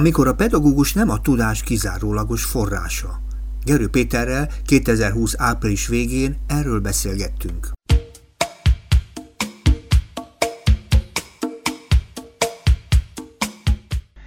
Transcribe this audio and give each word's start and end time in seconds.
amikor 0.00 0.28
a 0.28 0.34
pedagógus 0.34 0.92
nem 0.92 1.10
a 1.10 1.20
tudás 1.20 1.62
kizárólagos 1.62 2.44
forrása. 2.44 3.20
Gerő 3.64 3.88
Péterrel 3.88 4.48
2020 4.64 5.34
április 5.38 5.86
végén 5.86 6.36
erről 6.46 6.80
beszélgettünk. 6.80 7.68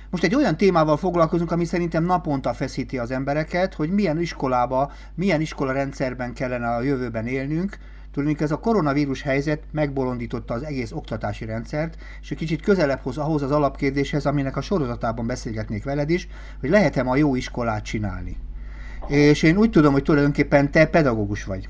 Most 0.09 0.23
egy 0.23 0.35
olyan 0.35 0.57
témával 0.57 0.97
foglalkozunk, 0.97 1.51
ami 1.51 1.65
szerintem 1.65 2.03
naponta 2.03 2.53
feszíti 2.53 2.97
az 2.97 3.11
embereket, 3.11 3.73
hogy 3.73 3.89
milyen 3.89 4.21
iskolába, 4.21 4.91
milyen 5.15 5.41
iskola 5.41 5.71
rendszerben 5.71 6.34
kellene 6.34 6.67
a 6.67 6.81
jövőben 6.81 7.27
élnünk, 7.27 7.77
Tudnék, 8.13 8.41
ez 8.41 8.52
a 8.52 8.59
koronavírus 8.59 9.22
helyzet 9.22 9.63
megbolondította 9.72 10.54
az 10.54 10.63
egész 10.63 10.91
oktatási 10.91 11.45
rendszert, 11.45 11.98
és 12.21 12.31
egy 12.31 12.38
kicsit 12.38 12.62
közelebb 12.62 12.99
hoz 12.99 13.17
ahhoz 13.17 13.41
az 13.41 13.52
alapkérdéshez, 13.52 14.26
aminek 14.26 14.58
a 14.58 14.62
sorozatában 14.62 15.27
beszélgetnék 15.27 15.84
veled 15.84 16.09
is, 16.09 16.27
hogy 16.59 16.70
lehet-e 16.70 17.04
ma 17.04 17.16
jó 17.16 17.35
iskolát 17.35 17.84
csinálni. 17.84 18.38
És 19.07 19.44
én 19.44 19.57
úgy 19.57 19.70
tudom, 19.70 19.94
hogy 19.94 20.04
tulajdonképpen 20.04 20.71
te 20.71 20.85
pedagógus 20.85 21.44
vagy. 21.44 21.68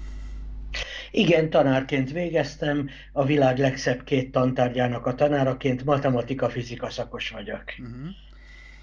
Igen, 1.11 1.49
tanárként 1.49 2.11
végeztem, 2.11 2.89
a 3.11 3.25
világ 3.25 3.57
legszebb 3.57 4.03
két 4.03 4.31
tantárgyának 4.31 5.05
a 5.05 5.15
tanáraként 5.15 5.85
matematika-fizika 5.85 6.89
szakos 6.89 7.29
vagyok. 7.29 7.63
Uh-huh. 7.79 8.09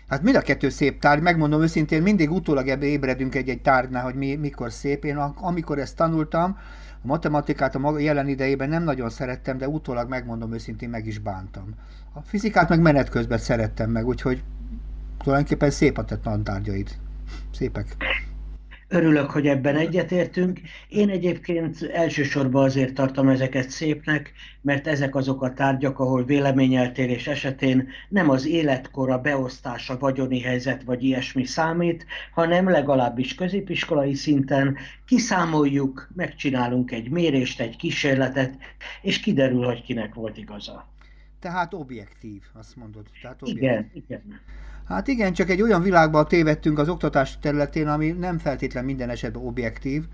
Hát 0.09 0.23
mind 0.23 0.37
a 0.37 0.41
kettő 0.41 0.69
szép 0.69 1.01
tárgy, 1.01 1.23
megmondom 1.23 1.63
őszintén, 1.63 2.03
mindig 2.03 2.31
utólag 2.31 2.69
ebbe 2.69 2.87
ébredünk 2.87 3.35
egy-egy 3.35 3.61
tárgynál, 3.61 4.03
hogy 4.03 4.15
mi, 4.15 4.35
mikor 4.35 4.73
szép. 4.73 5.05
Én 5.05 5.17
amikor 5.17 5.79
ezt 5.79 5.97
tanultam, 5.97 6.59
a 7.03 7.07
matematikát 7.07 7.75
a 7.75 7.79
maga 7.79 7.99
jelen 7.99 8.29
idejében 8.29 8.69
nem 8.69 8.83
nagyon 8.83 9.11
szerettem, 9.11 9.59
de 9.59 9.69
utólag 9.69 10.09
megmondom 10.09 10.53
őszintén 10.53 10.89
meg 10.89 11.07
is 11.07 11.19
bántam. 11.19 11.75
A 12.13 12.21
fizikát 12.21 12.69
meg 12.69 12.81
menet 12.81 13.09
közben 13.09 13.39
szerettem 13.39 13.91
meg, 13.91 14.07
úgyhogy 14.07 14.43
tulajdonképpen 15.19 15.71
szép 15.71 15.99
a 15.99 16.05
te 16.05 16.17
tantárgyaid. 16.17 16.91
Szépek. 17.53 17.97
Örülök, 18.93 19.31
hogy 19.31 19.47
ebben 19.47 19.77
egyetértünk. 19.77 20.61
Én 20.89 21.09
egyébként 21.09 21.83
elsősorban 21.83 22.65
azért 22.65 22.95
tartom 22.95 23.29
ezeket 23.29 23.71
szépnek, 23.71 24.33
mert 24.61 24.87
ezek 24.87 25.15
azok 25.15 25.43
a 25.43 25.53
tárgyak, 25.53 25.99
ahol 25.99 26.25
véleményeltérés 26.25 27.27
esetén 27.27 27.89
nem 28.09 28.31
az 28.31 28.47
életkora, 28.47 29.19
beosztása, 29.19 29.99
vagyoni 29.99 30.41
helyzet 30.41 30.83
vagy 30.83 31.05
ilyesmi 31.05 31.45
számít, 31.45 32.07
hanem 32.33 32.69
legalábbis 32.69 33.35
középiskolai 33.35 34.15
szinten 34.15 34.77
kiszámoljuk, 35.07 36.09
megcsinálunk 36.15 36.91
egy 36.91 37.11
mérést, 37.11 37.61
egy 37.61 37.77
kísérletet, 37.77 38.59
és 39.03 39.21
kiderül, 39.21 39.65
hogy 39.65 39.83
kinek 39.83 40.15
volt 40.15 40.37
igaza. 40.37 40.89
Tehát 41.41 41.75
objektív, 41.75 42.43
azt 42.53 42.77
mondod. 42.77 43.07
Tehát 43.23 43.43
objektív. 43.43 43.63
Igen, 43.63 43.91
igen. 43.93 44.41
Hát 44.91 45.09
igen, 45.09 45.33
csak 45.33 45.51
egy 45.51 45.63
olyan 45.63 45.83
világba 45.83 46.25
tévedtünk 46.25 46.79
az 46.79 46.89
oktatás 46.89 47.39
területén, 47.39 47.89
ami 47.89 48.11
nem 48.11 48.39
feltétlen 48.39 48.85
minden 48.85 49.09
esetben 49.11 49.43
objektív, 49.43 50.05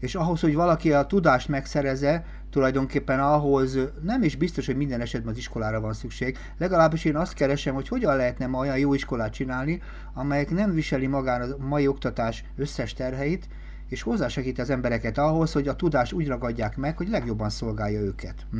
és 0.00 0.14
ahhoz, 0.14 0.40
hogy 0.40 0.54
valaki 0.54 0.92
a 0.92 1.06
tudást 1.06 1.48
megszereze, 1.48 2.24
tulajdonképpen 2.50 3.20
ahhoz 3.20 3.78
nem 4.02 4.22
is 4.22 4.36
biztos, 4.36 4.66
hogy 4.66 4.76
minden 4.76 5.00
esetben 5.00 5.32
az 5.32 5.38
iskolára 5.38 5.80
van 5.80 5.92
szükség. 5.92 6.38
Legalábbis 6.58 7.04
én 7.04 7.16
azt 7.16 7.34
keresem, 7.34 7.74
hogy 7.74 7.88
hogyan 7.88 8.16
lehetne 8.16 8.46
ma 8.46 8.58
olyan 8.58 8.78
jó 8.78 8.94
iskolát 8.94 9.32
csinálni, 9.32 9.82
amelyek 10.14 10.50
nem 10.50 10.74
viseli 10.74 11.06
magán 11.06 11.40
a 11.40 11.64
mai 11.66 11.86
oktatás 11.86 12.44
összes 12.56 12.92
terheit, 12.92 13.48
és 13.88 14.02
hozzásegít 14.02 14.58
az 14.58 14.70
embereket 14.70 15.18
ahhoz, 15.18 15.52
hogy 15.52 15.68
a 15.68 15.76
tudást 15.76 16.12
úgy 16.12 16.26
ragadják 16.28 16.76
meg, 16.76 16.96
hogy 16.96 17.08
legjobban 17.08 17.50
szolgálja 17.50 18.00
őket. 18.00 18.46
Hm? 18.50 18.58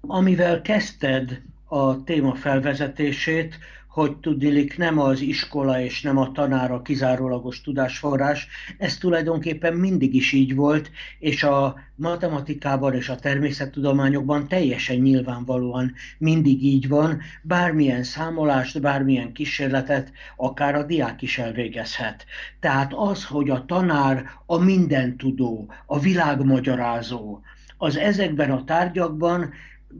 Amivel 0.00 0.62
kezdted 0.62 1.42
a 1.64 2.04
téma 2.04 2.34
felvezetését, 2.34 3.58
hogy 3.90 4.16
tudilik 4.16 4.76
nem 4.76 4.98
az 4.98 5.20
iskola 5.20 5.80
és 5.80 6.02
nem 6.02 6.16
a 6.16 6.32
tanár 6.32 6.70
a 6.70 6.82
kizárólagos 6.82 7.60
tudásforrás, 7.60 8.48
ez 8.78 8.98
tulajdonképpen 8.98 9.74
mindig 9.74 10.14
is 10.14 10.32
így 10.32 10.54
volt, 10.54 10.90
és 11.18 11.42
a 11.42 11.78
matematikában 11.94 12.94
és 12.94 13.08
a 13.08 13.16
természettudományokban 13.16 14.48
teljesen 14.48 14.96
nyilvánvalóan 14.96 15.92
mindig 16.18 16.62
így 16.62 16.88
van, 16.88 17.20
bármilyen 17.42 18.02
számolást, 18.02 18.80
bármilyen 18.80 19.32
kísérletet 19.32 20.12
akár 20.36 20.74
a 20.74 20.82
diák 20.82 21.22
is 21.22 21.38
elvégezhet. 21.38 22.24
Tehát 22.60 22.92
az, 22.94 23.24
hogy 23.24 23.50
a 23.50 23.64
tanár 23.64 24.24
a 24.46 24.58
mindentudó, 24.58 25.72
a 25.86 25.98
világmagyarázó, 25.98 27.40
az 27.76 27.96
ezekben 27.96 28.50
a 28.50 28.64
tárgyakban 28.64 29.52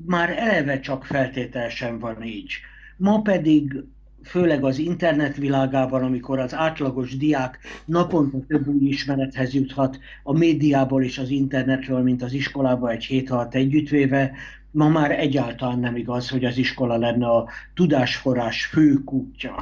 már 0.06 0.38
eleve 0.38 0.80
csak 0.80 1.04
feltétel 1.04 1.68
sem 1.68 1.98
van 1.98 2.22
így. 2.22 2.52
Ma 3.00 3.20
pedig 3.22 3.84
főleg 4.24 4.64
az 4.64 4.78
internet 4.78 5.36
világában, 5.36 6.02
amikor 6.02 6.38
az 6.38 6.54
átlagos 6.54 7.16
diák 7.16 7.58
naponta 7.84 8.38
több 8.48 8.68
új 8.68 8.86
ismerethez 8.86 9.54
juthat 9.54 9.98
a 10.22 10.32
médiából 10.32 11.02
és 11.02 11.18
az 11.18 11.30
internetről, 11.30 12.02
mint 12.02 12.22
az 12.22 12.32
iskolába 12.32 12.90
egy 12.90 13.04
hét 13.04 13.30
alatt 13.30 13.54
együttvéve, 13.54 14.30
ma 14.70 14.88
már 14.88 15.10
egyáltalán 15.10 15.78
nem 15.78 15.96
igaz, 15.96 16.28
hogy 16.28 16.44
az 16.44 16.56
iskola 16.56 16.96
lenne 16.96 17.26
a 17.26 17.48
tudásforrás 17.74 18.66
fő 18.66 18.94
kútja. 19.04 19.54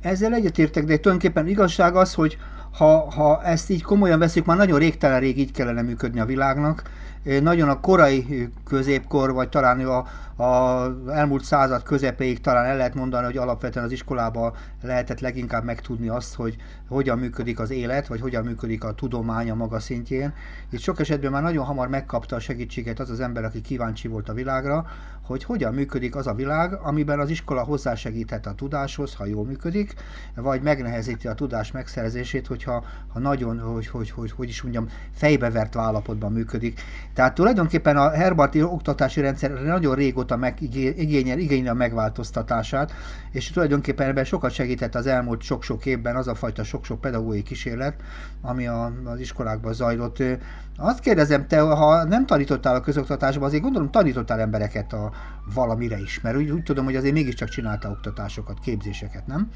Ezzel 0.00 0.34
egyetértek, 0.34 0.84
de 0.84 0.98
tulajdonképpen 0.98 1.48
igazság 1.48 1.96
az, 1.96 2.14
hogy 2.14 2.36
ha, 2.72 3.10
ha 3.10 3.42
ezt 3.44 3.70
így 3.70 3.82
komolyan 3.82 4.18
veszük, 4.18 4.44
már 4.44 4.56
nagyon 4.56 4.78
régtelen 4.78 5.20
rég 5.20 5.38
így 5.38 5.52
kellene 5.52 5.82
működni 5.82 6.20
a 6.20 6.26
világnak, 6.26 6.82
nagyon 7.22 7.68
a 7.68 7.80
korai 7.80 8.48
középkor, 8.64 9.32
vagy 9.32 9.48
talán 9.48 9.80
a, 9.80 10.06
a 10.42 10.86
elmúlt 11.08 11.44
század 11.44 11.82
közepéig 11.82 12.40
talán 12.40 12.64
el 12.64 12.76
lehet 12.76 12.94
mondani, 12.94 13.24
hogy 13.24 13.36
alapvetően 13.36 13.84
az 13.84 13.92
iskolában 13.92 14.52
lehetett 14.82 15.20
leginkább 15.20 15.64
megtudni 15.64 16.08
azt, 16.08 16.34
hogy 16.34 16.56
hogyan 16.88 17.18
működik 17.18 17.58
az 17.58 17.70
élet, 17.70 18.06
vagy 18.06 18.20
hogyan 18.20 18.44
működik 18.44 18.84
a 18.84 18.94
tudomány 18.94 19.50
a 19.50 19.54
maga 19.54 19.80
szintjén. 19.80 20.32
Itt 20.70 20.80
sok 20.80 21.00
esetben 21.00 21.30
már 21.30 21.42
nagyon 21.42 21.64
hamar 21.64 21.88
megkapta 21.88 22.36
a 22.36 22.40
segítséget 22.40 23.00
az 23.00 23.10
az 23.10 23.20
ember, 23.20 23.44
aki 23.44 23.60
kíváncsi 23.60 24.08
volt 24.08 24.28
a 24.28 24.34
világra, 24.34 24.86
hogy 25.22 25.44
hogyan 25.44 25.74
működik 25.74 26.16
az 26.16 26.26
a 26.26 26.34
világ, 26.34 26.72
amiben 26.82 27.20
az 27.20 27.30
iskola 27.30 27.62
hozzásegíthet 27.62 28.46
a 28.46 28.54
tudáshoz, 28.54 29.14
ha 29.14 29.26
jól 29.26 29.44
működik, 29.44 29.94
vagy 30.34 30.62
megnehezíti 30.62 31.28
a 31.28 31.34
tudás 31.34 31.70
megszerzését, 31.72 32.46
hogyha 32.46 32.84
ha 33.08 33.18
nagyon, 33.18 33.60
hogy, 33.60 33.86
hogy, 33.86 34.10
hogy, 34.10 34.32
hogy 34.32 34.48
is 34.48 34.62
mondjam, 34.62 34.88
fejbevert 35.14 35.76
állapotban 35.76 36.32
működik. 36.32 36.80
Tehát 37.14 37.34
tulajdonképpen 37.34 37.96
a 37.96 38.10
Herbarti 38.10 38.62
oktatási 38.62 39.20
rendszer 39.20 39.50
nagyon 39.50 39.94
régóta 39.94 40.36
meg, 40.36 40.60
igényel, 40.96 41.38
igényel 41.38 41.72
a 41.72 41.76
megváltoztatását, 41.76 42.92
és 43.30 43.50
tulajdonképpen 43.50 44.08
ebben 44.08 44.24
sokat 44.24 44.50
segített 44.50 44.94
az 44.94 45.06
elmúlt 45.06 45.42
sok-sok 45.42 45.86
évben 45.86 46.16
az 46.16 46.28
a 46.28 46.34
fajta 46.34 46.64
sok-sok 46.64 47.00
pedagógiai 47.00 47.42
kísérlet, 47.42 47.94
ami 48.40 48.66
a, 48.66 48.92
az 49.04 49.20
iskolákban 49.20 49.72
zajlott. 49.72 50.22
Azt 50.76 51.00
kérdezem, 51.00 51.46
te, 51.46 51.60
ha 51.60 52.04
nem 52.04 52.26
tanítottál 52.26 52.74
a 52.74 52.80
közoktatásban, 52.80 53.46
azért 53.46 53.62
gondolom 53.62 53.90
tanítottál 53.90 54.40
embereket 54.40 54.92
a 54.92 55.12
valamire 55.54 55.98
is, 55.98 56.20
mert 56.20 56.36
úgy, 56.36 56.50
úgy 56.50 56.62
tudom, 56.62 56.84
hogy 56.84 56.96
azért 56.96 57.14
mégiscsak 57.14 57.48
csináltál 57.48 57.90
oktatásokat, 57.90 58.58
képzéseket, 58.60 59.26
nem? 59.26 59.50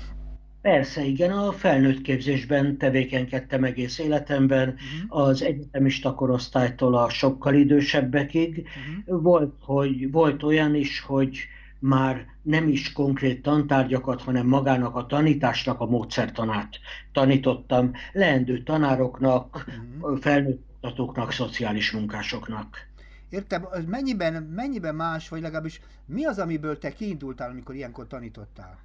Persze, 0.60 1.04
igen, 1.04 1.30
a 1.30 1.52
felnőtt 1.52 2.02
képzésben 2.02 2.76
tevékenykedtem 2.76 3.64
egész 3.64 3.98
életemben, 3.98 4.68
uh-huh. 4.68 5.26
az 5.26 5.42
egyetemista 5.42 6.14
korosztálytól 6.14 6.94
a 6.94 7.08
sokkal 7.08 7.54
idősebbekig. 7.54 8.68
Uh-huh. 9.06 9.22
Volt, 9.22 9.54
hogy, 9.60 10.10
volt 10.10 10.42
olyan 10.42 10.74
is, 10.74 11.00
hogy 11.00 11.38
már 11.78 12.26
nem 12.42 12.68
is 12.68 12.92
konkrét 12.92 13.42
tantárgyakat, 13.42 14.22
hanem 14.22 14.46
magának 14.46 14.96
a 14.96 15.06
tanításnak 15.06 15.80
a 15.80 15.86
módszertanát 15.86 16.78
tanítottam 17.12 17.92
leendő 18.12 18.62
tanároknak, 18.62 19.64
uh-huh. 20.00 20.18
felnőtt 20.20 20.64
oktatóknak, 20.80 21.32
szociális 21.32 21.90
munkásoknak. 21.90 22.86
Értem, 23.28 23.66
az 23.70 23.84
mennyiben, 23.84 24.42
mennyiben 24.42 24.94
más, 24.94 25.28
vagy 25.28 25.40
legalábbis 25.40 25.80
mi 26.06 26.24
az, 26.24 26.38
amiből 26.38 26.78
te 26.78 26.92
kiindultál, 26.92 27.50
amikor 27.50 27.74
ilyenkor 27.74 28.06
tanítottál? 28.06 28.78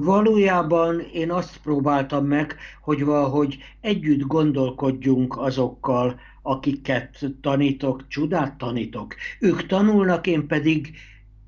Valójában 0.00 1.00
én 1.00 1.30
azt 1.30 1.60
próbáltam 1.62 2.26
meg, 2.26 2.56
hogy 2.82 3.04
valahogy 3.04 3.58
együtt 3.80 4.20
gondolkodjunk 4.20 5.38
azokkal, 5.38 6.20
akiket 6.42 7.18
tanítok, 7.40 8.08
csodát 8.08 8.58
tanítok. 8.58 9.14
Ők 9.40 9.66
tanulnak, 9.66 10.26
én 10.26 10.46
pedig 10.46 10.94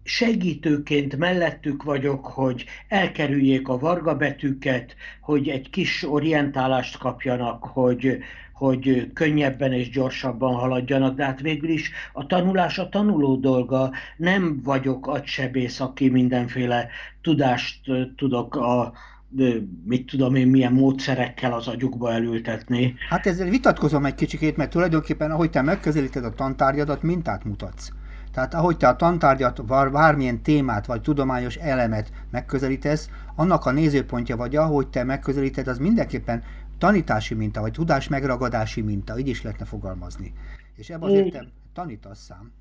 segítőként 0.08 1.16
mellettük 1.16 1.82
vagyok, 1.82 2.26
hogy 2.26 2.64
elkerüljék 2.88 3.68
a 3.68 3.78
varga 3.78 4.16
betűket, 4.16 4.96
hogy 5.20 5.48
egy 5.48 5.70
kis 5.70 6.04
orientálást 6.10 6.98
kapjanak, 6.98 7.64
hogy, 7.64 8.18
hogy 8.52 9.10
könnyebben 9.12 9.72
és 9.72 9.90
gyorsabban 9.90 10.54
haladjanak, 10.54 11.16
de 11.16 11.24
hát 11.24 11.40
végül 11.40 11.68
is 11.68 11.90
a 12.12 12.26
tanulás 12.26 12.78
a 12.78 12.88
tanuló 12.88 13.36
dolga. 13.36 13.90
Nem 14.16 14.60
vagyok 14.64 15.06
agysebész, 15.06 15.80
aki 15.80 16.08
mindenféle 16.08 16.88
tudást 17.22 17.80
tudok 18.16 18.56
a 18.56 18.92
mit 19.84 20.06
tudom 20.06 20.34
én, 20.34 20.46
milyen 20.46 20.72
módszerekkel 20.72 21.52
az 21.52 21.68
agyukba 21.68 22.12
elültetni. 22.12 22.94
Hát 23.08 23.26
ezzel 23.26 23.48
vitatkozom 23.48 24.04
egy 24.04 24.14
kicsikét, 24.14 24.56
mert 24.56 24.70
tulajdonképpen 24.70 25.30
ahogy 25.30 25.50
te 25.50 25.62
megközelíted 25.62 26.24
a 26.24 26.34
tantárgyadat, 26.34 27.02
mintát 27.02 27.44
mutatsz. 27.44 27.90
Tehát 28.38 28.54
ahogy 28.54 28.76
te 28.76 28.88
a 28.88 28.96
tantárgyat, 28.96 29.64
bármilyen 29.64 30.42
témát 30.42 30.86
vagy 30.86 31.00
tudományos 31.00 31.56
elemet 31.56 32.12
megközelítesz, 32.30 33.10
annak 33.34 33.66
a 33.66 33.70
nézőpontja 33.70 34.36
vagy 34.36 34.56
ahogy 34.56 34.88
te 34.88 35.04
megközelíted, 35.04 35.68
az 35.68 35.78
mindenképpen 35.78 36.42
tanítási 36.78 37.34
minta, 37.34 37.60
vagy 37.60 37.72
tudás 37.72 38.08
megragadási 38.08 38.80
minta, 38.80 39.18
így 39.18 39.28
is 39.28 39.42
lehetne 39.42 39.64
fogalmazni. 39.64 40.32
És 40.76 40.90
ebben 40.90 41.08
az 41.08 41.14
értem 41.14 41.48
tanítasz 41.72 42.24
szám. 42.24 42.52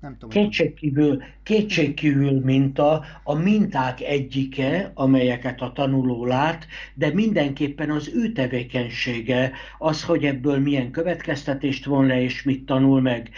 Nem 0.00 0.12
tudom, 0.12 0.28
kétségkívül, 0.28 1.22
kétségkívül 1.42 2.40
minta, 2.40 3.04
a 3.24 3.34
minták 3.34 4.00
egyike, 4.00 4.90
amelyeket 4.94 5.60
a 5.60 5.72
tanuló 5.72 6.26
lát, 6.26 6.66
de 6.94 7.12
mindenképpen 7.12 7.90
az 7.90 8.10
ő 8.14 8.32
tevékenysége, 8.32 9.52
az, 9.78 10.04
hogy 10.04 10.24
ebből 10.24 10.58
milyen 10.58 10.90
következtetést 10.90 11.84
von 11.84 12.06
le, 12.06 12.22
és 12.22 12.42
mit 12.42 12.66
tanul 12.66 13.00
meg. 13.00 13.30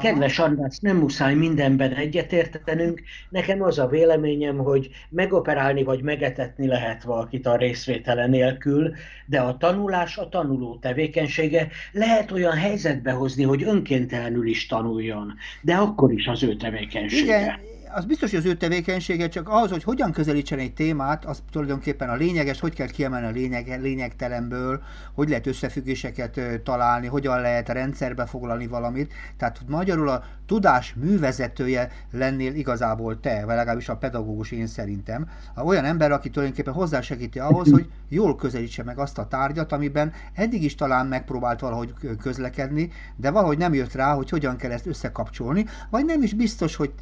Kedves 0.00 0.38
András, 0.38 0.78
nem 0.78 0.96
muszáj 0.96 1.34
mindenben 1.34 1.92
egyetértenünk. 1.92 3.02
Nekem 3.30 3.62
az 3.62 3.78
a 3.78 3.86
véleményem, 3.86 4.56
hogy 4.56 4.90
megoperálni 5.08 5.82
vagy 5.82 6.02
megetetni 6.02 6.66
lehet 6.66 7.02
valakit 7.02 7.46
a 7.46 7.56
részvétele 7.56 8.26
nélkül, 8.26 8.92
de 9.26 9.40
a 9.40 9.56
tanulás 9.56 10.16
a 10.16 10.28
tanuló 10.28 10.78
tevékenysége 10.78 11.68
lehet 11.92 12.30
olyan 12.32 12.56
helyzetbe 12.56 13.12
hozni, 13.12 13.42
hogy 13.42 13.62
önkéntelenül 13.62 14.46
is 14.46 14.66
tanuljon, 14.66 15.34
de 15.62 15.74
akkor 15.74 16.12
is 16.12 16.26
az 16.26 16.42
ő 16.42 16.56
tevékenysége. 16.56 17.40
Igen, 17.40 17.75
az 17.94 18.04
biztos, 18.04 18.30
hogy 18.30 18.38
az 18.38 18.44
ő 18.44 18.54
tevékenysége, 18.54 19.28
csak 19.28 19.48
az, 19.50 19.70
hogy 19.70 19.82
hogyan 19.82 20.12
közelítsen 20.12 20.58
egy 20.58 20.74
témát, 20.74 21.24
az 21.24 21.42
tulajdonképpen 21.50 22.08
a 22.08 22.14
lényeges, 22.14 22.60
hogy 22.60 22.74
kell 22.74 22.86
kiemelni 22.86 23.26
a 23.26 23.30
lényeg, 23.30 23.80
lényegtelenből, 23.80 24.82
hogy 25.14 25.28
lehet 25.28 25.46
összefüggéseket 25.46 26.40
találni, 26.64 27.06
hogyan 27.06 27.40
lehet 27.40 27.68
rendszerbe 27.68 28.26
foglalni 28.26 28.66
valamit. 28.66 29.12
Tehát 29.36 29.60
magyarul 29.66 30.08
a 30.08 30.24
tudás 30.46 30.94
művezetője 30.94 31.90
lennél 32.12 32.54
igazából 32.54 33.20
te, 33.20 33.44
vagy 33.44 33.56
legalábbis 33.56 33.88
a 33.88 33.96
pedagógus 33.96 34.50
én 34.50 34.66
szerintem. 34.66 35.28
Olyan 35.64 35.84
ember, 35.84 36.12
aki 36.12 36.30
tulajdonképpen 36.30 36.74
hozzásegíti 36.74 37.38
ahhoz, 37.38 37.70
hogy 37.70 37.88
jól 38.08 38.36
közelítse 38.36 38.82
meg 38.82 38.98
azt 38.98 39.18
a 39.18 39.28
tárgyat, 39.28 39.72
amiben 39.72 40.12
eddig 40.34 40.62
is 40.62 40.74
talán 40.74 41.06
megpróbált 41.06 41.60
valahogy 41.60 41.94
közlekedni, 42.22 42.90
de 43.16 43.30
valahogy 43.30 43.58
nem 43.58 43.74
jött 43.74 43.92
rá, 43.92 44.14
hogy 44.14 44.30
hogyan 44.30 44.56
kell 44.56 44.70
ezt 44.70 44.86
összekapcsolni, 44.86 45.66
vagy 45.90 46.04
nem 46.04 46.22
is 46.22 46.34
biztos, 46.34 46.76
hogy 46.76 46.92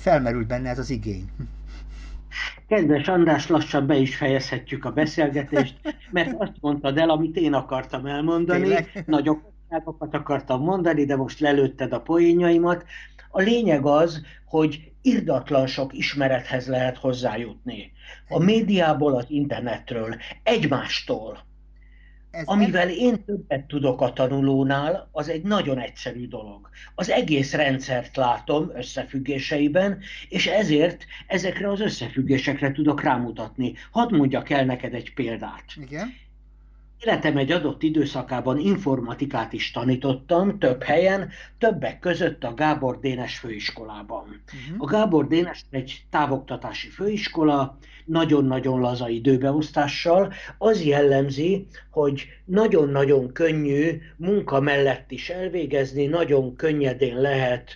felmerült 0.00 0.46
benne 0.46 0.68
ez 0.68 0.78
az 0.78 0.90
igény. 0.90 1.24
Kedves 2.68 3.08
András, 3.08 3.48
lassan 3.48 3.86
be 3.86 3.96
is 3.96 4.16
fejezhetjük 4.16 4.84
a 4.84 4.92
beszélgetést, 4.92 5.74
mert 6.10 6.34
azt 6.38 6.56
mondtad 6.60 6.98
el, 6.98 7.10
amit 7.10 7.36
én 7.36 7.52
akartam 7.52 8.06
elmondani. 8.06 8.60
Tényleg? 8.60 9.04
Nagyokat 9.06 10.14
akartam 10.14 10.62
mondani, 10.62 11.04
de 11.04 11.16
most 11.16 11.40
lelőtted 11.40 11.92
a 11.92 12.00
poénjaimat. 12.00 12.84
A 13.30 13.40
lényeg 13.40 13.86
az, 13.86 14.22
hogy 14.44 14.92
irdatlan 15.02 15.66
sok 15.66 15.92
ismerethez 15.92 16.66
lehet 16.66 16.96
hozzájutni. 16.96 17.92
A 18.28 18.38
médiából, 18.38 19.14
az 19.16 19.24
internetről, 19.28 20.16
egymástól. 20.42 21.48
Ez 22.30 22.42
Amivel 22.46 22.86
nem... 22.86 22.94
én 22.94 23.24
többet 23.24 23.64
tudok 23.64 24.00
a 24.00 24.12
tanulónál, 24.12 25.08
az 25.12 25.28
egy 25.28 25.42
nagyon 25.42 25.78
egyszerű 25.78 26.28
dolog. 26.28 26.68
Az 26.94 27.10
egész 27.10 27.52
rendszert 27.52 28.16
látom 28.16 28.70
összefüggéseiben, 28.74 30.00
és 30.28 30.46
ezért 30.46 31.04
ezekre 31.26 31.70
az 31.70 31.80
összefüggésekre 31.80 32.72
tudok 32.72 33.02
rámutatni. 33.02 33.74
Hadd 33.90 34.14
mondjak 34.14 34.50
el 34.50 34.64
neked 34.64 34.94
egy 34.94 35.14
példát. 35.14 35.64
Igen. 35.76 36.14
Életem 37.04 37.36
egy 37.36 37.50
adott 37.52 37.82
időszakában 37.82 38.58
informatikát 38.58 39.52
is 39.52 39.70
tanítottam 39.70 40.58
több 40.58 40.82
helyen, 40.82 41.30
többek 41.58 41.98
között 41.98 42.44
a 42.44 42.54
Gábor 42.54 42.98
Dénes 43.00 43.38
főiskolában. 43.38 44.22
Uh-huh. 44.22 44.82
A 44.82 44.84
Gábor 44.84 45.26
Dénes 45.26 45.64
egy 45.70 46.04
távoktatási 46.10 46.88
főiskola, 46.88 47.78
nagyon-nagyon 48.04 48.80
laza 48.80 49.08
időbeosztással. 49.08 50.32
Az 50.58 50.84
jellemzi, 50.84 51.66
hogy 51.90 52.26
nagyon-nagyon 52.44 53.32
könnyű 53.32 54.00
munka 54.16 54.60
mellett 54.60 55.10
is 55.10 55.30
elvégezni, 55.30 56.06
nagyon 56.06 56.56
könnyedén 56.56 57.20
lehet 57.20 57.70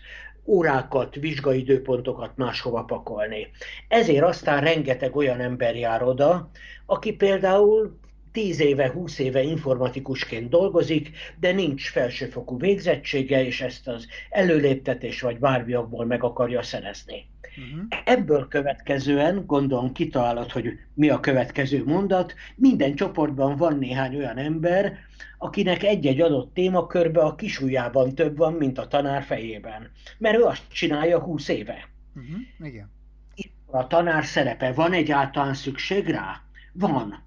órákat, 0.45 1.15
vizsgaidőpontokat 1.15 2.37
máshova 2.37 2.83
pakolni. 2.83 3.47
Ezért 3.89 4.25
aztán 4.25 4.61
rengeteg 4.61 5.17
olyan 5.17 5.41
ember 5.41 5.77
jár 5.77 6.03
oda, 6.03 6.51
aki 6.87 7.13
például 7.13 8.03
10 8.35 8.61
éve, 8.61 8.91
20 8.91 9.19
éve 9.19 9.43
informatikusként 9.43 10.49
dolgozik, 10.49 11.11
de 11.41 11.53
nincs 11.53 11.91
felsőfokú 11.91 12.59
végzettsége, 12.59 13.45
és 13.45 13.61
ezt 13.61 13.89
az 13.89 14.07
előléptetés 14.31 15.21
vagy 15.21 15.39
bármiakból 15.39 16.07
meg 16.07 16.23
akarja 16.23 16.63
szerezni. 16.63 17.27
Uh-huh. 17.57 17.87
Ebből 18.05 18.49
következően, 18.49 19.45
gondolom 19.47 19.93
kitalálod, 19.93 20.51
hogy 20.51 20.79
mi 20.95 21.09
a 21.09 21.21
következő 21.21 21.85
mondat, 21.85 22.35
minden 22.57 22.95
csoportban 22.95 23.57
van 23.57 23.79
néhány 23.79 24.17
olyan 24.17 24.37
ember, 24.37 24.99
akinek 25.39 25.83
egy-egy 25.83 26.21
adott 26.21 26.55
témakörbe 26.55 27.21
a 27.21 27.35
kisujjában 27.35 28.15
több 28.15 28.37
van, 28.37 28.53
mint 28.53 28.79
a 28.79 28.89
tanár 28.89 29.23
fejében. 29.23 29.91
Mert 30.19 30.39
ő 30.39 30.43
azt 30.43 30.73
csinálja 30.73 31.19
20 31.19 31.49
éve. 31.49 31.89
Uh-huh. 32.15 32.69
Igen. 32.69 32.91
Itt 33.35 33.53
a 33.67 33.87
tanár 33.87 34.25
szerepe. 34.25 34.73
Van 34.73 34.93
egyáltalán 34.93 35.55
szükség 35.55 36.09
rá? 36.09 36.43
Van. 36.73 37.23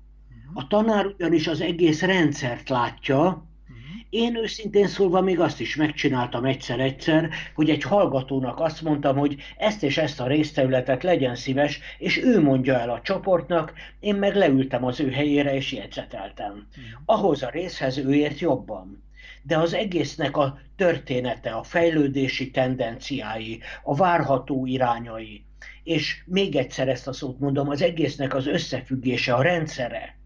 A 0.57 0.67
tanár 0.67 1.05
ugyanis 1.05 1.47
az 1.47 1.61
egész 1.61 2.01
rendszert 2.01 2.69
látja, 2.69 3.45
én 4.09 4.35
őszintén 4.35 4.87
szólva 4.87 5.21
még 5.21 5.39
azt 5.39 5.59
is 5.59 5.75
megcsináltam 5.75 6.45
egyszer-egyszer, 6.45 7.29
hogy 7.55 7.69
egy 7.69 7.83
hallgatónak 7.83 8.59
azt 8.59 8.81
mondtam, 8.81 9.17
hogy 9.17 9.35
ezt 9.57 9.83
és 9.83 9.97
ezt 9.97 10.19
a 10.19 10.27
részterületet 10.27 11.03
legyen 11.03 11.35
szíves, 11.35 11.79
és 11.97 12.23
ő 12.23 12.41
mondja 12.41 12.79
el 12.79 12.89
a 12.89 13.01
csoportnak, 13.01 13.73
én 13.99 14.15
meg 14.15 14.35
leültem 14.35 14.85
az 14.85 14.99
ő 14.99 15.11
helyére 15.11 15.55
és 15.55 15.71
jegyzeteltem. 15.71 16.67
Ahhoz 17.05 17.43
a 17.43 17.49
részhez 17.49 17.97
ő 17.97 18.13
ért 18.13 18.39
jobban. 18.39 19.03
De 19.41 19.57
az 19.57 19.73
egésznek 19.73 20.37
a 20.37 20.59
története, 20.75 21.49
a 21.49 21.63
fejlődési 21.63 22.51
tendenciái, 22.51 23.59
a 23.83 23.95
várható 23.95 24.65
irányai, 24.65 25.45
és 25.83 26.23
még 26.25 26.55
egyszer 26.55 26.87
ezt 26.87 27.07
a 27.07 27.13
szót 27.13 27.39
mondom, 27.39 27.69
az 27.69 27.81
egésznek 27.81 28.33
az 28.35 28.47
összefüggése, 28.47 29.33
a 29.33 29.41
rendszere, 29.41 30.16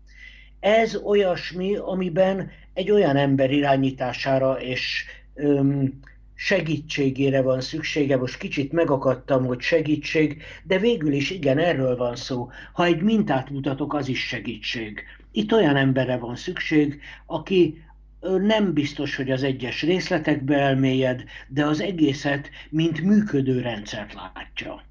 ez 0.62 0.96
olyasmi, 0.96 1.76
amiben 1.76 2.52
egy 2.74 2.92
olyan 2.92 3.16
ember 3.16 3.52
irányítására 3.52 4.62
és 4.62 5.06
öm, 5.34 6.00
segítségére 6.36 7.42
van 7.42 7.62
szüksége. 7.62 8.18
Most 8.18 8.38
kicsit 8.38 8.72
megakadtam, 8.72 9.46
hogy 9.46 9.60
segítség, 9.60 10.44
de 10.64 10.78
végül 10.80 11.14
is 11.14 11.30
igen, 11.30 11.58
erről 11.58 11.98
van 11.98 12.16
szó. 12.16 12.50
Ha 12.74 12.86
egy 12.86 13.02
mintát 13.02 13.50
mutatok, 13.50 13.94
az 13.94 14.08
is 14.08 14.28
segítség. 14.28 15.04
Itt 15.32 15.54
olyan 15.54 15.76
emberre 15.76 16.18
van 16.18 16.36
szükség, 16.36 17.02
aki 17.26 17.84
nem 18.22 18.74
biztos, 18.74 19.16
hogy 19.16 19.32
az 19.32 19.44
egyes 19.44 19.82
részletekbe 19.82 20.58
elmélyed, 20.58 21.24
de 21.48 21.66
az 21.66 21.80
egészet, 21.80 22.50
mint 22.70 23.02
működő 23.02 23.62
rendszert 23.62 24.14
látja. 24.14 24.84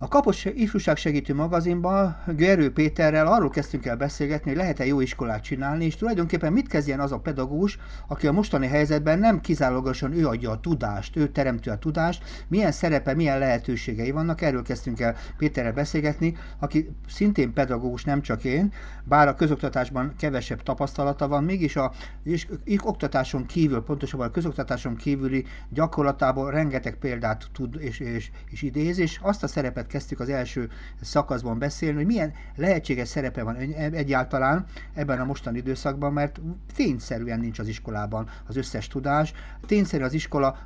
A 0.00 0.08
Kapos 0.08 0.44
Ifjúság 0.44 0.96
Segítő 0.96 1.34
magazinban 1.34 2.16
Gerő 2.26 2.72
Péterrel 2.72 3.26
arról 3.26 3.50
kezdtünk 3.50 3.86
el 3.86 3.96
beszélgetni, 3.96 4.50
hogy 4.50 4.60
lehet-e 4.60 4.86
jó 4.86 5.00
iskolát 5.00 5.42
csinálni, 5.42 5.84
és 5.84 5.96
tulajdonképpen 5.96 6.52
mit 6.52 6.68
kezdjen 6.68 7.00
az 7.00 7.12
a 7.12 7.18
pedagógus, 7.18 7.78
aki 8.06 8.26
a 8.26 8.32
mostani 8.32 8.66
helyzetben 8.66 9.18
nem 9.18 9.40
kizárólagosan 9.40 10.12
ő 10.12 10.26
adja 10.26 10.50
a 10.50 10.60
tudást, 10.60 11.16
ő 11.16 11.28
teremti 11.28 11.68
a 11.68 11.78
tudást, 11.78 12.44
milyen 12.48 12.72
szerepe, 12.72 13.14
milyen 13.14 13.38
lehetőségei 13.38 14.10
vannak, 14.10 14.40
erről 14.40 14.62
kezdtünk 14.62 15.00
el 15.00 15.16
Péterrel 15.36 15.72
beszélgetni, 15.72 16.36
aki 16.58 16.90
szintén 17.08 17.52
pedagógus, 17.52 18.04
nem 18.04 18.22
csak 18.22 18.44
én, 18.44 18.72
bár 19.04 19.28
a 19.28 19.34
közoktatásban 19.34 20.14
kevesebb 20.18 20.62
tapasztalata 20.62 21.28
van, 21.28 21.44
mégis 21.44 21.76
a 21.76 21.92
és 22.24 22.46
oktatáson 22.82 23.46
kívül, 23.46 23.82
pontosabban 23.82 24.26
a 24.26 24.30
közoktatáson 24.30 24.96
kívüli 24.96 25.44
gyakorlatából 25.68 26.50
rengeteg 26.50 26.96
példát 26.96 27.44
tud 27.52 27.76
és, 27.80 27.98
és, 27.98 28.30
és 28.50 28.62
idéz, 28.62 28.98
és 28.98 29.18
azt 29.22 29.42
a 29.42 29.46
szerepet 29.46 29.86
kezdtük 29.88 30.20
az 30.20 30.28
első 30.28 30.70
szakaszban 31.00 31.58
beszélni, 31.58 31.96
hogy 31.96 32.06
milyen 32.06 32.32
lehetséges 32.56 33.08
szerepe 33.08 33.42
van 33.42 33.56
egyáltalán 33.76 34.66
ebben 34.94 35.20
a 35.20 35.24
mostani 35.24 35.58
időszakban, 35.58 36.12
mert 36.12 36.40
tényszerűen 36.74 37.40
nincs 37.40 37.58
az 37.58 37.68
iskolában 37.68 38.28
az 38.46 38.56
összes 38.56 38.86
tudás. 38.86 39.32
Tényszerűen 39.66 40.08
az 40.08 40.14
iskola 40.14 40.58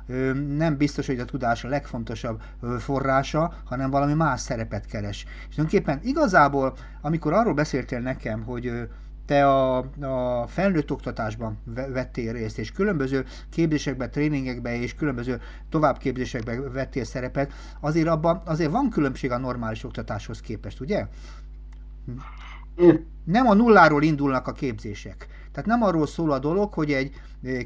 nem 0.57 0.77
biztos, 0.77 1.07
hogy 1.07 1.19
a 1.19 1.25
tudás 1.25 1.63
a 1.63 1.67
legfontosabb 1.67 2.41
forrása, 2.79 3.53
hanem 3.63 3.89
valami 3.89 4.13
más 4.13 4.41
szerepet 4.41 4.85
keres. 4.85 5.25
És 5.49 5.55
tulajdonképpen 5.55 5.99
igazából, 6.03 6.73
amikor 7.01 7.33
arról 7.33 7.53
beszéltél 7.53 7.99
nekem, 7.99 8.43
hogy 8.43 8.87
te 9.33 9.47
a, 9.47 9.77
a 10.41 10.47
felnőtt 10.47 10.91
oktatásban 10.91 11.57
vettél 11.73 12.33
részt, 12.33 12.57
és 12.57 12.71
különböző 12.71 13.25
képzésekben, 13.49 14.11
tréningekben 14.11 14.73
és 14.73 14.95
különböző 14.95 15.41
továbbképzésekben 15.69 16.71
vettél 16.71 17.03
szerepet, 17.03 17.53
azért 17.79 18.07
abban 18.07 18.41
azért 18.45 18.71
van 18.71 18.89
különbség 18.89 19.31
a 19.31 19.37
normális 19.37 19.83
oktatáshoz 19.83 20.41
képest, 20.41 20.79
ugye? 20.79 21.07
Nem 23.23 23.47
a 23.47 23.53
nulláról 23.53 24.03
indulnak 24.03 24.47
a 24.47 24.51
képzések. 24.51 25.27
Tehát 25.51 25.69
nem 25.69 25.83
arról 25.83 26.07
szól 26.07 26.31
a 26.31 26.39
dolog, 26.39 26.73
hogy 26.73 26.91
egy 26.91 27.11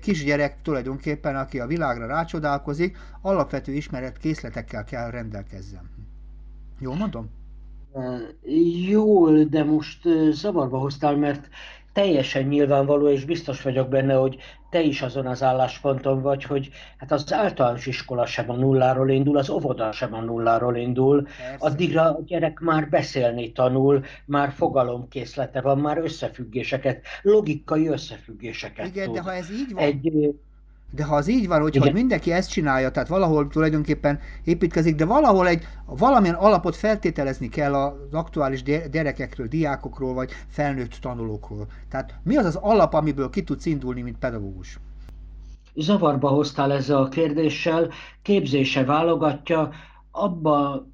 kisgyerek 0.02 0.62
tulajdonképpen, 0.62 1.36
aki 1.36 1.60
a 1.60 1.68
világra 1.68 2.06
rácsodálkozik, 2.06 2.98
alapvető 3.22 3.72
ismeret 3.72 4.18
készletekkel 4.18 4.84
kell 4.84 5.10
rendelkezzen. 5.10 5.90
Jól 6.80 6.96
mondom? 6.96 7.30
Jól, 8.88 9.44
de 9.44 9.64
most 9.64 10.00
zavarba 10.32 10.78
hoztál, 10.78 11.16
mert 11.16 11.50
teljesen 11.94 12.44
nyilvánvaló, 12.44 13.10
és 13.10 13.26
biztos 13.26 13.62
vagyok 13.62 13.90
benne, 13.90 14.14
hogy 14.14 14.38
te 14.70 14.82
is 14.82 15.02
azon 15.02 15.26
az 15.26 15.44
állásponton 15.44 16.22
vagy, 16.22 16.44
hogy 16.44 16.70
hát 16.98 17.12
az 17.12 17.34
általános 17.34 17.86
iskola 17.86 18.26
sem 18.26 18.50
a 18.50 18.56
nulláról 18.56 19.10
indul, 19.10 19.38
az 19.38 19.50
óvoda 19.50 19.92
sem 19.92 20.14
a 20.14 20.22
nulláról 20.22 20.76
indul, 20.76 21.22
Persze. 21.24 21.56
addigra 21.60 22.02
a 22.02 22.22
gyerek 22.26 22.60
már 22.60 22.90
beszélni 22.90 23.52
tanul, 23.52 24.04
már 24.26 24.52
fogalomkészlete 24.52 25.62
van, 25.62 25.78
már 25.80 25.98
összefüggéseket, 25.98 27.02
logikai 27.22 27.88
összefüggéseket 27.88 28.88
Igen, 28.88 29.06
tud. 29.06 29.14
de 29.14 29.22
ha 29.22 29.34
ez 29.34 29.52
így 29.52 29.74
van... 29.74 29.84
Egy, 29.84 30.36
de 30.92 31.04
ha 31.04 31.16
az 31.16 31.28
így 31.28 31.48
van, 31.48 31.62
hogy, 31.62 31.76
hogy 31.76 31.94
mindenki 31.94 32.32
ezt 32.32 32.50
csinálja, 32.50 32.92
tehát 32.92 33.10
valahol 33.10 33.48
tulajdonképpen 33.48 34.20
építkezik, 34.44 34.96
de 34.96 35.06
valahol 35.06 35.48
egy 35.48 35.68
valamilyen 35.86 36.36
alapot 36.36 36.76
feltételezni 36.76 37.50
kell 37.50 37.76
az 37.76 37.94
aktuális 38.12 38.64
gyerekekről, 38.64 39.48
diákokról, 39.48 40.14
vagy 40.14 40.32
felnőtt 40.48 40.98
tanulókról. 41.02 41.68
Tehát 41.90 42.14
mi 42.24 42.36
az 42.36 42.46
az 42.46 42.56
alap, 42.56 42.94
amiből 42.94 43.30
ki 43.30 43.44
tudsz 43.44 43.66
indulni, 43.66 44.02
mint 44.02 44.18
pedagógus? 44.18 44.80
Zavarba 45.76 46.28
hoztál 46.28 46.72
ezzel 46.72 46.98
a 46.98 47.08
kérdéssel, 47.08 47.90
képzése 48.22 48.84
válogatja, 48.84 49.72
abba 50.12 50.86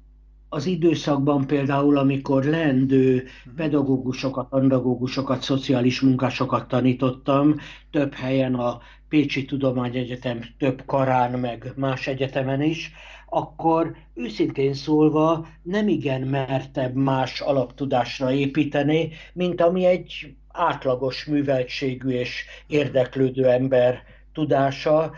az 0.54 0.66
időszakban 0.66 1.46
például, 1.46 1.96
amikor 1.96 2.44
leendő 2.44 3.14
mhm. 3.44 3.54
pedagógusokat, 3.56 4.46
andagógusokat, 4.50 5.42
szociális 5.42 6.00
munkásokat 6.00 6.68
tanítottam, 6.68 7.54
több 7.90 8.14
helyen 8.14 8.54
a 8.54 8.80
Pécsi 9.08 9.44
Tudományegyetem 9.44 10.44
több 10.58 10.82
karán, 10.86 11.38
meg 11.38 11.72
más 11.76 12.06
egyetemen 12.06 12.62
is, 12.62 12.92
akkor 13.28 13.96
őszintén 14.14 14.74
szólva 14.74 15.46
nem 15.62 15.88
igen 15.88 16.20
mertebb 16.20 16.94
más 16.94 17.40
alaptudásra 17.40 18.32
építeni, 18.32 19.10
mint 19.32 19.60
ami 19.60 19.84
egy 19.84 20.34
átlagos 20.48 21.24
műveltségű 21.24 22.08
és 22.08 22.44
érdeklődő 22.66 23.48
ember 23.48 24.02
tudása. 24.32 25.12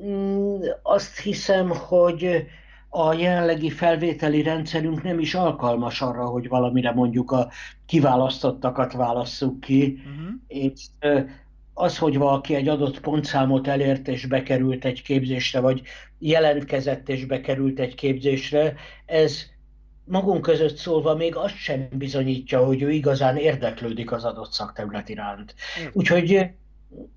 Mm, 0.00 0.60
azt 0.82 1.18
hiszem, 1.18 1.68
hogy 1.68 2.46
a 2.90 3.12
jelenlegi 3.12 3.70
felvételi 3.70 4.42
rendszerünk 4.42 5.02
nem 5.02 5.18
is 5.18 5.34
alkalmas 5.34 6.00
arra, 6.00 6.24
hogy 6.24 6.48
valamire 6.48 6.92
mondjuk 6.92 7.30
a 7.30 7.48
kiválasztottakat 7.86 8.92
válasszuk 8.92 9.60
ki, 9.60 9.98
uh-huh. 9.98 10.34
és 10.48 10.72
az, 11.74 11.98
hogy 11.98 12.16
valaki 12.16 12.54
egy 12.54 12.68
adott 12.68 13.00
pontszámot 13.00 13.66
elért 13.66 14.08
és 14.08 14.26
bekerült 14.26 14.84
egy 14.84 15.02
képzésre, 15.02 15.60
vagy 15.60 15.82
jelentkezett 16.18 17.08
és 17.08 17.24
bekerült 17.24 17.78
egy 17.78 17.94
képzésre, 17.94 18.74
ez 19.06 19.42
magunk 20.04 20.42
között 20.42 20.76
szólva 20.76 21.14
még 21.14 21.36
azt 21.36 21.56
sem 21.56 21.88
bizonyítja, 21.92 22.64
hogy 22.64 22.82
ő 22.82 22.90
igazán 22.90 23.36
érdeklődik 23.36 24.12
az 24.12 24.24
adott 24.24 24.52
szakterület 24.52 25.08
iránt. 25.08 25.54
Úgyhogy 25.92 26.50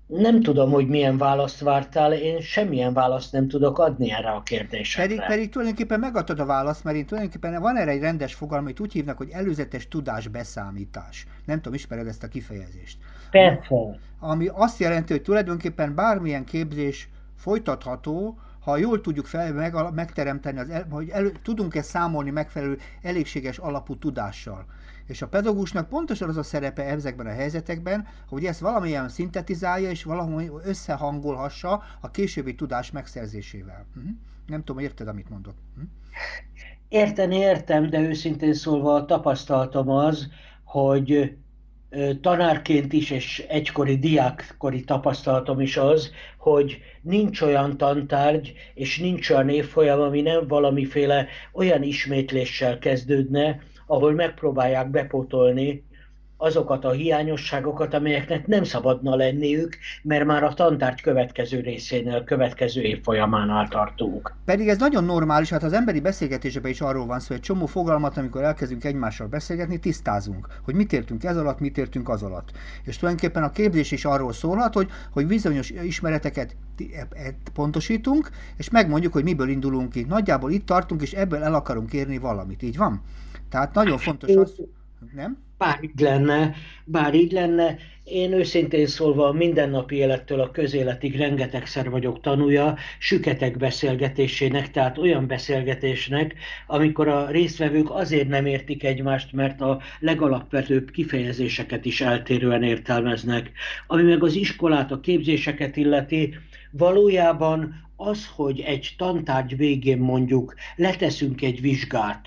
nem 0.06 0.42
tudom, 0.42 0.70
hogy 0.70 0.88
milyen 0.88 1.18
választ 1.18 1.60
vártál, 1.60 2.12
én 2.12 2.40
semmilyen 2.40 2.92
választ 2.92 3.32
nem 3.32 3.48
tudok 3.48 3.78
adni 3.78 4.12
erre 4.12 4.30
a 4.30 4.42
kérdésre. 4.42 5.02
Pedig, 5.02 5.20
pedig 5.26 5.50
tulajdonképpen 5.50 6.00
megadtad 6.00 6.40
a 6.40 6.46
választ, 6.46 6.84
mert 6.84 6.96
én 6.96 7.06
tulajdonképpen 7.06 7.60
van 7.60 7.76
erre 7.76 7.90
egy 7.90 8.00
rendes 8.00 8.34
fogalma, 8.34 8.64
amit 8.64 8.80
úgy 8.80 8.92
hívnak, 8.92 9.16
hogy 9.16 9.28
előzetes 9.30 9.88
tudásbeszámítás. 9.88 11.26
Nem 11.44 11.56
tudom, 11.56 11.74
ismered 11.74 12.06
ezt 12.06 12.22
a 12.22 12.28
kifejezést. 12.28 12.98
Persze. 13.30 13.98
Ami 14.20 14.48
azt 14.52 14.78
jelenti, 14.78 15.12
hogy 15.12 15.22
tulajdonképpen 15.22 15.94
bármilyen 15.94 16.44
képzés 16.44 17.08
folytatható, 17.36 18.38
ha 18.60 18.76
jól 18.76 19.00
tudjuk 19.00 19.26
fel, 19.26 19.52
meg, 19.52 19.74
megteremteni, 19.94 20.58
az, 20.58 20.68
hogy 20.90 21.08
elő, 21.08 21.32
tudunk-e 21.42 21.82
számolni 21.82 22.30
megfelelő 22.30 22.78
elégséges 23.02 23.58
alapú 23.58 23.98
tudással. 23.98 24.64
És 25.06 25.22
a 25.22 25.28
pedagógusnak 25.28 25.88
pontosan 25.88 26.28
az 26.28 26.36
a 26.36 26.42
szerepe 26.42 26.82
ezekben 26.82 27.26
a 27.26 27.30
helyzetekben, 27.30 28.06
hogy 28.28 28.44
ezt 28.44 28.60
valamilyen 28.60 29.08
szintetizálja 29.08 29.90
és 29.90 30.04
valahogy 30.04 30.50
összehangolhassa 30.64 31.82
a 32.00 32.10
későbbi 32.10 32.54
tudás 32.54 32.90
megszerzésével. 32.90 33.86
Uh-huh. 33.96 34.12
Nem 34.46 34.64
tudom, 34.64 34.82
érted, 34.82 35.08
amit 35.08 35.30
mondok. 35.30 35.54
Uh-huh. 35.74 35.90
Érteni 36.88 37.36
értem, 37.36 37.90
de 37.90 38.00
őszintén 38.00 38.54
szólva 38.54 38.94
a 38.94 39.04
tapasztalatom 39.04 39.88
az, 39.88 40.28
hogy 40.64 41.36
tanárként 42.20 42.92
is, 42.92 43.10
és 43.10 43.44
egykori 43.48 43.98
diákkori 43.98 44.84
tapasztalatom 44.84 45.60
is 45.60 45.76
az, 45.76 46.10
hogy 46.38 46.78
nincs 47.02 47.40
olyan 47.40 47.76
tantárgy, 47.76 48.52
és 48.74 48.98
nincs 48.98 49.30
olyan 49.30 49.48
évfolyam, 49.48 50.00
ami 50.00 50.20
nem 50.20 50.46
valamiféle 50.46 51.26
olyan 51.52 51.82
ismétléssel 51.82 52.78
kezdődne, 52.78 53.60
ahol 53.94 54.12
megpróbálják 54.12 54.90
bepótolni 54.90 55.84
azokat 56.36 56.84
a 56.84 56.90
hiányosságokat, 56.90 57.94
amelyeknek 57.94 58.46
nem 58.46 58.64
szabadna 58.64 59.16
lenniük, 59.16 59.76
mert 60.02 60.24
már 60.24 60.44
a 60.44 60.54
tantárgy 60.54 61.00
következő 61.00 61.60
részénél, 61.60 62.24
következő 62.24 62.80
év 62.80 63.02
folyamánál 63.02 63.68
tartunk. 63.68 64.34
Pedig 64.44 64.68
ez 64.68 64.78
nagyon 64.78 65.04
normális, 65.04 65.50
hát 65.50 65.62
az 65.62 65.72
emberi 65.72 66.00
beszélgetésben 66.00 66.70
is 66.70 66.80
arról 66.80 67.06
van 67.06 67.20
szó, 67.20 67.26
hogy 67.26 67.36
egy 67.36 67.42
csomó 67.42 67.66
fogalmat, 67.66 68.16
amikor 68.16 68.42
elkezdünk 68.42 68.84
egymással 68.84 69.26
beszélgetni, 69.26 69.78
tisztázunk, 69.78 70.48
hogy 70.62 70.74
mit 70.74 70.92
értünk 70.92 71.24
ez 71.24 71.36
alatt, 71.36 71.60
mit 71.60 71.78
értünk 71.78 72.08
az 72.08 72.22
alatt. 72.22 72.50
És 72.84 72.96
tulajdonképpen 72.96 73.42
a 73.42 73.50
képzés 73.50 73.90
is 73.90 74.04
arról 74.04 74.32
szólhat, 74.32 74.74
hogy, 74.74 74.88
hogy 75.10 75.26
bizonyos 75.26 75.70
ismereteket 75.70 76.56
e- 76.78 77.06
e- 77.10 77.34
pontosítunk, 77.54 78.30
és 78.56 78.70
megmondjuk, 78.70 79.12
hogy 79.12 79.24
miből 79.24 79.48
indulunk 79.48 79.92
ki. 79.92 80.04
Nagyjából 80.08 80.50
itt 80.50 80.66
tartunk, 80.66 81.02
és 81.02 81.12
ebből 81.12 81.42
el 81.42 81.54
akarunk 81.54 81.92
érni 81.92 82.18
valamit. 82.18 82.62
Így 82.62 82.76
van? 82.76 83.02
Tehát 83.50 83.74
nagyon 83.74 83.98
fontos 83.98 84.30
az, 84.30 84.60
nem? 85.14 85.42
Bár 85.58 85.78
így 85.82 86.00
lenne, 86.00 86.54
bár 86.84 87.14
így 87.14 87.32
lenne, 87.32 87.76
én 88.04 88.32
őszintén 88.32 88.86
szólva 88.86 89.28
a 89.28 89.32
mindennapi 89.32 89.96
élettől 89.96 90.40
a 90.40 90.50
közéletig 90.50 91.16
rengetegszer 91.16 91.90
vagyok 91.90 92.20
tanúja 92.20 92.76
süketek 92.98 93.56
beszélgetésének, 93.56 94.70
tehát 94.70 94.98
olyan 94.98 95.26
beszélgetésnek, 95.26 96.34
amikor 96.66 97.08
a 97.08 97.30
résztvevők 97.30 97.90
azért 97.90 98.28
nem 98.28 98.46
értik 98.46 98.84
egymást, 98.84 99.32
mert 99.32 99.60
a 99.60 99.80
legalapvetőbb 100.00 100.90
kifejezéseket 100.90 101.84
is 101.84 102.00
eltérően 102.00 102.62
értelmeznek. 102.62 103.50
Ami 103.86 104.02
meg 104.02 104.22
az 104.22 104.34
iskolát, 104.34 104.92
a 104.92 105.00
képzéseket 105.00 105.76
illeti, 105.76 106.34
valójában 106.70 107.82
az, 107.96 108.28
hogy 108.34 108.60
egy 108.60 108.94
tantárgy 108.98 109.56
végén 109.56 109.98
mondjuk 109.98 110.54
leteszünk 110.76 111.42
egy 111.42 111.60
vizsgát, 111.60 112.26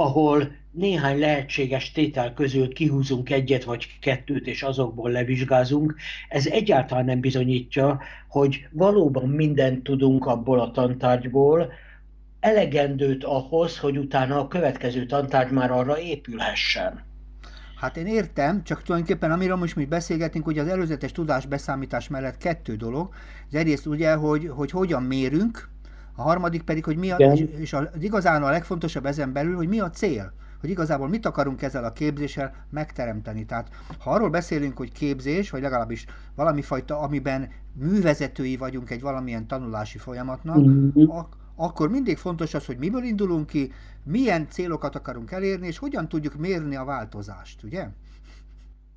ahol 0.00 0.52
néhány 0.70 1.18
lehetséges 1.18 1.92
tétel 1.92 2.34
közül 2.34 2.72
kihúzunk 2.72 3.30
egyet 3.30 3.64
vagy 3.64 3.98
kettőt, 4.00 4.46
és 4.46 4.62
azokból 4.62 5.10
levizsgázunk, 5.10 5.94
ez 6.28 6.46
egyáltalán 6.46 7.04
nem 7.04 7.20
bizonyítja, 7.20 8.00
hogy 8.28 8.68
valóban 8.70 9.28
mindent 9.28 9.82
tudunk 9.82 10.26
abból 10.26 10.60
a 10.60 10.70
tantárgyból, 10.70 11.72
elegendőt 12.40 13.24
ahhoz, 13.24 13.78
hogy 13.78 13.98
utána 13.98 14.38
a 14.38 14.48
következő 14.48 15.06
tantárgy 15.06 15.50
már 15.52 15.70
arra 15.70 15.98
épülhessen. 15.98 17.04
Hát 17.76 17.96
én 17.96 18.06
értem, 18.06 18.64
csak 18.64 18.82
tulajdonképpen 18.82 19.30
amiről 19.30 19.56
most 19.56 19.76
mi 19.76 19.84
beszélgetünk, 19.84 20.44
hogy 20.44 20.58
az 20.58 20.68
előzetes 20.68 21.12
tudásbeszámítás 21.12 22.08
mellett 22.08 22.36
kettő 22.36 22.76
dolog. 22.76 23.08
Az 23.48 23.54
egyrészt 23.54 23.86
ugye, 23.86 24.14
hogy, 24.14 24.48
hogy 24.48 24.70
hogyan 24.70 25.02
mérünk, 25.02 25.68
a 26.20 26.22
harmadik 26.22 26.62
pedig, 26.62 26.84
hogy 26.84 26.96
mi 26.96 27.10
a, 27.10 27.16
és, 27.16 27.40
és 27.40 27.72
az 27.72 27.86
igazán 28.00 28.42
a 28.42 28.50
legfontosabb 28.50 29.06
ezen 29.06 29.32
belül, 29.32 29.56
hogy 29.56 29.68
mi 29.68 29.80
a 29.80 29.90
cél 29.90 30.32
hogy 30.60 30.70
igazából 30.70 31.08
mit 31.08 31.26
akarunk 31.26 31.62
ezzel 31.62 31.84
a 31.84 31.92
képzéssel 31.92 32.54
megteremteni. 32.70 33.44
Tehát 33.44 33.68
ha 33.98 34.10
arról 34.10 34.30
beszélünk, 34.30 34.76
hogy 34.76 34.92
képzés, 34.92 35.50
vagy 35.50 35.62
legalábbis 35.62 36.06
valami 36.34 36.62
fajta, 36.62 36.98
amiben 36.98 37.48
művezetői 37.72 38.56
vagyunk 38.56 38.90
egy 38.90 39.00
valamilyen 39.00 39.46
tanulási 39.46 39.98
folyamatnak, 39.98 40.58
mm-hmm. 40.58 41.08
ak- 41.08 41.36
akkor 41.56 41.90
mindig 41.90 42.16
fontos 42.16 42.54
az, 42.54 42.66
hogy 42.66 42.78
miből 42.78 43.02
indulunk 43.02 43.46
ki, 43.46 43.72
milyen 44.04 44.48
célokat 44.48 44.96
akarunk 44.96 45.30
elérni, 45.30 45.66
és 45.66 45.78
hogyan 45.78 46.08
tudjuk 46.08 46.34
mérni 46.34 46.76
a 46.76 46.84
változást, 46.84 47.62
ugye? 47.62 47.88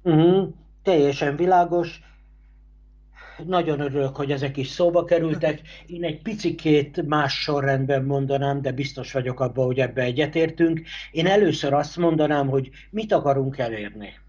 Mm-hmm. 0.09 0.43
Teljesen 0.83 1.35
világos 1.35 2.01
nagyon 3.45 3.79
örülök, 3.79 4.15
hogy 4.15 4.31
ezek 4.31 4.57
is 4.57 4.67
szóba 4.67 5.03
kerültek. 5.03 5.61
Én 5.87 6.03
egy 6.03 6.21
picikét 6.21 7.05
más 7.07 7.41
sorrendben 7.41 8.03
mondanám, 8.03 8.61
de 8.61 8.71
biztos 8.71 9.11
vagyok 9.11 9.39
abban, 9.39 9.65
hogy 9.65 9.79
ebbe 9.79 10.01
egyetértünk. 10.01 10.81
Én 11.11 11.27
először 11.27 11.73
azt 11.73 11.97
mondanám, 11.97 12.47
hogy 12.47 12.69
mit 12.89 13.11
akarunk 13.11 13.57
elérni. 13.57 14.21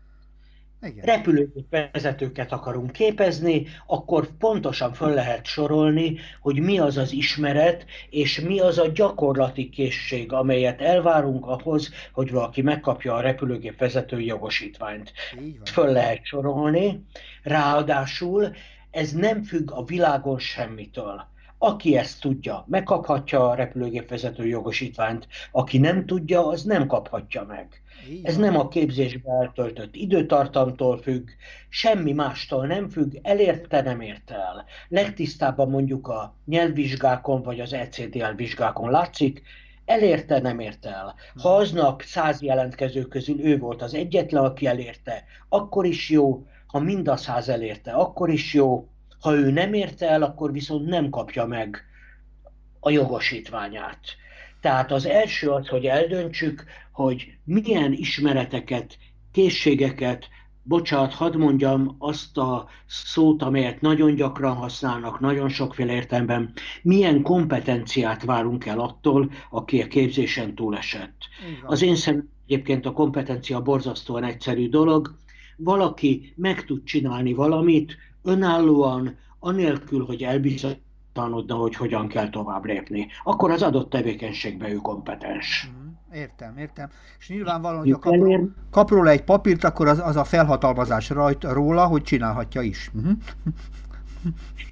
Igen. 0.87 1.05
repülőgép 1.05 1.77
vezetőket 1.93 2.53
akarunk 2.53 2.93
képezni, 2.93 3.67
akkor 3.87 4.29
pontosan 4.39 4.93
föl 4.93 5.15
lehet 5.15 5.45
sorolni, 5.45 6.17
hogy 6.41 6.61
mi 6.61 6.79
az 6.79 6.97
az 6.97 7.13
ismeret, 7.13 7.85
és 8.11 8.41
mi 8.41 8.61
az 8.61 8.79
a 8.79 8.89
gyakorlati 8.95 9.69
készség, 9.69 10.33
amelyet 10.33 10.81
elvárunk 10.81 11.47
ahhoz, 11.47 11.93
hogy 12.13 12.31
valaki 12.31 12.63
megkapja 12.63 13.15
a 13.15 13.21
repülőgép 13.21 13.79
vezetői 13.79 14.27
jogosítványt. 14.27 15.13
Föl 15.65 15.93
lehet 15.93 16.25
sorolni. 16.25 17.05
Ráadásul 17.43 18.55
ez 18.95 19.13
nem 19.13 19.43
függ 19.43 19.71
a 19.71 19.85
világon 19.85 20.39
semmitől. 20.39 21.33
Aki 21.59 21.97
ezt 21.97 22.21
tudja, 22.21 22.65
megkaphatja 22.69 23.49
a 23.49 23.55
repülőgépvezető 23.55 24.47
jogosítványt, 24.47 25.27
aki 25.53 25.79
nem 25.79 26.07
tudja, 26.07 26.47
az 26.47 26.63
nem 26.63 26.87
kaphatja 26.87 27.45
meg. 27.45 27.83
Ez 28.23 28.37
nem 28.37 28.57
a 28.57 28.69
képzésbe 28.69 29.33
eltöltött 29.33 29.95
időtartamtól 29.95 30.99
függ, 30.99 31.29
semmi 31.69 32.13
mástól 32.13 32.67
nem 32.67 32.89
függ, 32.89 33.15
elérte, 33.23 33.83
nem 33.83 34.01
érte 34.01 34.35
el. 34.35 34.65
Legtisztábban 34.89 35.71
mondjuk 35.71 36.09
a 36.09 36.37
nyelvvizsgákon 36.45 37.43
vagy 37.43 37.61
az 37.61 37.73
ECDL 37.73 38.35
vizsgákon 38.37 38.91
látszik, 38.91 39.43
elérte, 39.85 40.41
nem 40.41 40.59
érte 40.59 40.89
el. 40.89 41.15
Ha 41.43 41.49
hmm. 41.49 41.61
aznap 41.61 42.03
száz 42.03 42.43
jelentkező 42.43 43.03
közül 43.03 43.41
ő 43.41 43.59
volt 43.59 43.83
az 43.83 43.95
egyetlen, 43.95 44.45
aki 44.45 44.67
elérte, 44.67 45.25
akkor 45.49 45.87
is 45.87 46.11
jó, 46.11 46.47
ha 46.75 46.81
mind 46.81 47.09
a 47.09 47.17
száz 47.17 47.49
elérte, 47.49 47.93
akkor 47.93 48.31
is 48.31 48.55
jó, 48.55 48.89
ha 49.21 49.35
ő 49.35 49.51
nem 49.51 49.73
érte 49.73 50.09
el, 50.09 50.23
akkor 50.23 50.53
viszont 50.53 50.87
nem 50.87 51.11
kapja 51.11 51.47
meg 51.47 51.85
a 52.81 52.91
jogosítványát. 52.91 54.01
Tehát 54.61 54.93
az 54.93 55.07
első 55.07 55.51
az, 55.51 55.69
hogy 55.69 55.85
eldöntsük, 55.85 56.65
hogy 56.93 57.37
milyen 57.45 57.93
ismereteket, 57.93 58.99
készségeket, 59.33 60.29
bocsánat, 60.63 61.15
hadd 61.15 61.37
mondjam 61.37 61.97
azt 61.99 62.39
a 62.39 62.69
szót, 62.87 63.43
amelyet 63.43 63.81
nagyon 63.81 64.15
gyakran 64.15 64.55
használnak, 64.55 65.21
nagyon 65.21 65.49
sokféle 65.49 65.93
értelemben, 65.93 66.53
milyen 66.83 67.23
kompetenciát 67.23 68.25
várunk 68.25 68.67
el 68.67 68.81
attól, 68.81 69.31
aki 69.51 69.83
a 69.83 69.87
képzésen 69.87 70.55
túlesett. 70.55 71.17
Az 71.67 71.83
én 71.83 71.97
szemem 71.97 72.29
egyébként 72.47 72.87
a 72.87 72.93
kompetencia 72.93 73.63
borzasztóan 73.63 74.25
egyszerű 74.25 74.69
dolog. 74.69 75.15
Valaki 75.57 76.33
meg 76.37 76.65
tud 76.65 76.85
csinálni 76.85 77.33
valamit, 77.33 77.97
önállóan, 78.23 79.17
anélkül, 79.39 80.05
hogy 80.05 80.23
elbizonytalanodna, 80.23 81.55
hogy 81.55 81.75
hogyan 81.75 82.09
kell 82.09 82.31
tovább 82.31 82.65
lépni. 82.65 83.07
Akkor 83.25 83.51
az 83.51 83.63
adott 83.63 83.91
tevékenységben 83.91 84.71
ő 84.71 84.77
kompetens. 84.77 85.71
Mhm, 85.73 86.17
értem, 86.17 86.59
értem. 86.59 86.91
És 87.19 87.29
nyilvánvalóan, 87.29 87.83
hogy 87.83 87.91
a 87.91 87.99
kapról, 87.99 88.55
kapról 88.71 89.09
egy 89.09 89.25
papírt, 89.25 89.65
akkor 89.65 89.89
az, 89.89 89.99
az 89.99 90.17
a 90.17 90.25
felhatalmazás 90.25 91.11
rajta 91.11 91.53
róla, 91.53 91.87
hogy 91.87 92.03
csinálhatja 92.03 92.61
is. 92.61 92.91
Uh-huh. 92.95 93.13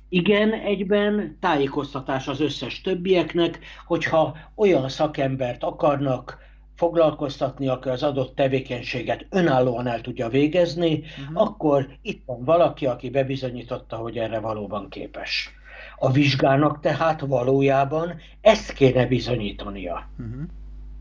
Igen, 0.08 0.52
egyben 0.52 1.36
tájékoztatás 1.40 2.28
az 2.28 2.40
összes 2.40 2.80
többieknek, 2.80 3.58
hogyha 3.86 4.36
olyan 4.54 4.88
szakembert 4.88 5.62
akarnak 5.62 6.38
foglalkoztatni, 6.82 7.68
aki 7.68 7.88
az 7.88 8.02
adott 8.02 8.34
tevékenységet 8.34 9.26
önállóan 9.30 9.86
el 9.86 10.00
tudja 10.00 10.28
végezni, 10.28 10.98
uh-huh. 10.98 11.42
akkor 11.42 11.88
itt 12.02 12.22
van 12.26 12.44
valaki, 12.44 12.86
aki 12.86 13.10
bebizonyította, 13.10 13.96
hogy 13.96 14.16
erre 14.16 14.40
valóban 14.40 14.88
képes. 14.88 15.50
A 15.98 16.10
vizsgának 16.10 16.80
tehát 16.80 17.20
valójában 17.20 18.14
ezt 18.40 18.72
kéne 18.72 19.06
bizonyítania. 19.06 20.08
Uh-huh. 20.18 20.42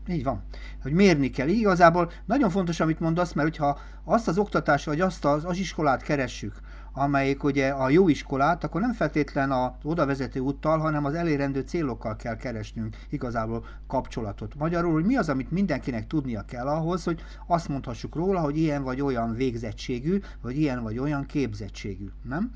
Így 0.08 0.24
van. 0.24 0.44
Hogy 0.82 0.92
mérni 0.92 1.30
kell. 1.30 1.48
Igazából 1.48 2.10
nagyon 2.26 2.50
fontos, 2.50 2.80
amit 2.80 3.00
mondasz, 3.00 3.32
mert 3.32 3.48
hogyha 3.48 3.78
azt 4.04 4.28
az 4.28 4.38
oktatást, 4.38 4.84
vagy 4.84 5.00
azt 5.00 5.24
az, 5.24 5.44
az 5.44 5.58
iskolát 5.58 6.02
keressük, 6.02 6.54
amelyik 6.92 7.44
ugye 7.44 7.68
a 7.68 7.88
jó 7.88 8.08
iskolát, 8.08 8.64
akkor 8.64 8.80
nem 8.80 8.92
feltétlen 8.92 9.50
az 9.50 9.70
oda 9.82 10.06
vezető 10.06 10.40
úttal, 10.40 10.78
hanem 10.78 11.04
az 11.04 11.14
elérendő 11.14 11.60
célokkal 11.60 12.16
kell 12.16 12.36
keresnünk 12.36 12.96
igazából 13.10 13.64
kapcsolatot. 13.86 14.54
Magyarul, 14.54 14.92
hogy 14.92 15.04
mi 15.04 15.16
az, 15.16 15.28
amit 15.28 15.50
mindenkinek 15.50 16.06
tudnia 16.06 16.44
kell 16.44 16.66
ahhoz, 16.66 17.04
hogy 17.04 17.20
azt 17.46 17.68
mondhassuk 17.68 18.14
róla, 18.14 18.40
hogy 18.40 18.58
ilyen 18.58 18.82
vagy 18.82 19.00
olyan 19.00 19.34
végzettségű, 19.34 20.20
vagy 20.42 20.58
ilyen 20.58 20.82
vagy 20.82 20.98
olyan 20.98 21.26
képzettségű, 21.26 22.08
nem? 22.28 22.50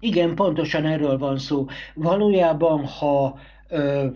Igen, 0.00 0.34
pontosan 0.34 0.84
erről 0.84 1.18
van 1.18 1.38
szó. 1.38 1.66
Valójában, 1.94 2.84
ha 2.84 3.38
ö, 3.68 4.06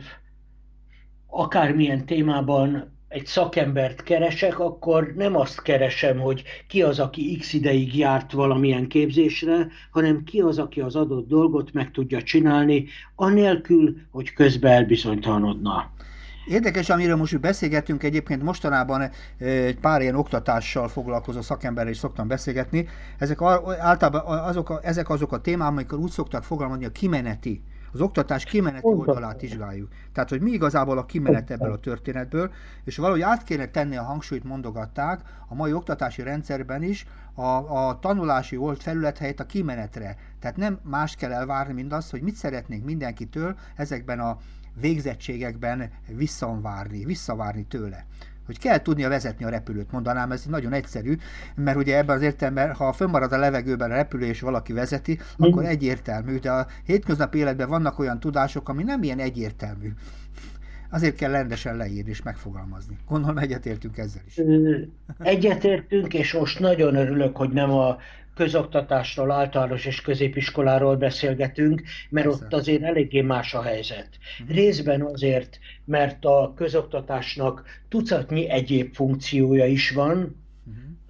akármilyen 1.26 2.06
témában 2.06 2.97
egy 3.08 3.26
szakembert 3.26 4.02
keresek, 4.02 4.58
akkor 4.58 5.12
nem 5.16 5.36
azt 5.36 5.62
keresem, 5.62 6.18
hogy 6.18 6.42
ki 6.68 6.82
az, 6.82 6.98
aki 6.98 7.36
x 7.36 7.52
ideig 7.52 7.96
járt 7.96 8.32
valamilyen 8.32 8.88
képzésre, 8.88 9.66
hanem 9.90 10.24
ki 10.24 10.40
az, 10.40 10.58
aki 10.58 10.80
az 10.80 10.96
adott 10.96 11.28
dolgot 11.28 11.72
meg 11.72 11.90
tudja 11.90 12.22
csinálni, 12.22 12.86
anélkül, 13.14 13.96
hogy 14.10 14.32
közben 14.32 14.72
elbizonytalanodna. 14.72 15.90
Érdekes, 16.46 16.90
amiről 16.90 17.16
most 17.16 17.40
beszélgetünk, 17.40 18.02
egyébként 18.02 18.42
mostanában 18.42 19.10
egy 19.38 19.78
pár 19.78 20.00
ilyen 20.00 20.14
oktatással 20.14 20.88
foglalkozó 20.88 21.40
szakemberrel 21.40 21.92
is 21.92 21.98
szoktam 21.98 22.28
beszélgetni. 22.28 22.88
Ezek 23.18 23.42
általában 23.78 24.38
azok 24.38 24.70
a, 24.70 24.80
ezek 24.82 25.08
azok 25.10 25.32
a 25.32 25.40
témák, 25.40 25.68
amikor 25.68 25.98
úgy 25.98 26.10
szoktak 26.10 26.44
fogalmazni, 26.44 26.84
a 26.84 26.90
kimeneti 26.92 27.62
az 27.92 28.00
oktatás 28.00 28.44
kimeneti 28.44 28.86
oldalát 28.86 29.40
vizsgáljuk. 29.40 29.88
Tehát, 30.12 30.28
hogy 30.28 30.40
mi 30.40 30.50
igazából 30.50 30.98
a 30.98 31.06
kimenet 31.06 31.50
ebből 31.50 31.72
a 31.72 31.78
történetből, 31.78 32.52
és 32.84 32.96
valahogy 32.96 33.22
át 33.22 33.44
kéne 33.44 33.66
tenni 33.66 33.96
a 33.96 34.02
hangsúlyt, 34.02 34.44
mondogatták 34.44 35.20
a 35.48 35.54
mai 35.54 35.72
oktatási 35.72 36.22
rendszerben 36.22 36.82
is 36.82 37.06
a, 37.34 37.88
a 37.88 37.98
tanulási 37.98 38.56
old 38.56 38.80
felület 38.80 39.18
helyett 39.18 39.40
a 39.40 39.46
kimenetre. 39.46 40.16
Tehát 40.40 40.56
nem 40.56 40.78
más 40.82 41.14
kell 41.14 41.32
elvárni, 41.32 41.72
mint 41.72 41.92
azt, 41.92 42.10
hogy 42.10 42.22
mit 42.22 42.34
szeretnénk 42.34 42.84
mindenkitől 42.84 43.56
ezekben 43.76 44.20
a 44.20 44.38
végzettségekben 44.80 45.90
visszavárni, 46.06 47.04
visszavárni 47.04 47.66
tőle 47.66 48.06
hogy 48.48 48.58
kell 48.58 48.78
tudnia 48.78 49.08
vezetni 49.08 49.44
a 49.44 49.48
repülőt, 49.48 49.90
mondanám, 49.90 50.32
ez 50.32 50.44
nagyon 50.44 50.72
egyszerű, 50.72 51.16
mert 51.54 51.76
ugye 51.76 51.96
ebben 51.96 52.16
az 52.16 52.22
értelemben, 52.22 52.74
ha 52.74 52.92
fönnmarad 52.92 53.32
a 53.32 53.38
levegőben 53.38 53.90
a 53.90 53.94
repülő 53.94 54.24
és 54.24 54.40
valaki 54.40 54.72
vezeti, 54.72 55.18
akkor 55.36 55.64
egyértelmű, 55.64 56.38
de 56.38 56.50
a 56.50 56.66
hétköznapi 56.84 57.38
életben 57.38 57.68
vannak 57.68 57.98
olyan 57.98 58.20
tudások, 58.20 58.68
ami 58.68 58.82
nem 58.82 59.02
ilyen 59.02 59.18
egyértelmű. 59.18 59.92
Azért 60.90 61.16
kell 61.16 61.30
rendesen 61.30 61.76
leírni 61.76 62.10
és 62.10 62.22
megfogalmazni. 62.22 62.98
Gondolom 63.06 63.38
egyetértünk 63.38 63.98
ezzel 63.98 64.22
is. 64.26 64.40
Egyetértünk, 65.18 66.14
és 66.14 66.32
most 66.32 66.58
nagyon 66.58 66.94
örülök, 66.94 67.36
hogy 67.36 67.50
nem 67.50 67.70
a 67.70 67.98
közoktatásról, 68.34 69.30
általános 69.30 69.84
és 69.84 70.00
középiskoláról 70.00 70.96
beszélgetünk, 70.96 71.82
mert 72.10 72.26
Persze. 72.26 72.44
ott 72.44 72.52
azért 72.52 72.82
eléggé 72.82 73.20
más 73.20 73.54
a 73.54 73.62
helyzet. 73.62 74.08
Uh-huh. 74.40 74.56
Részben 74.56 75.00
azért, 75.02 75.58
mert 75.84 76.24
a 76.24 76.52
közoktatásnak 76.56 77.64
tucatnyi 77.88 78.48
egyéb 78.48 78.94
funkciója 78.94 79.66
is 79.66 79.90
van, 79.90 80.36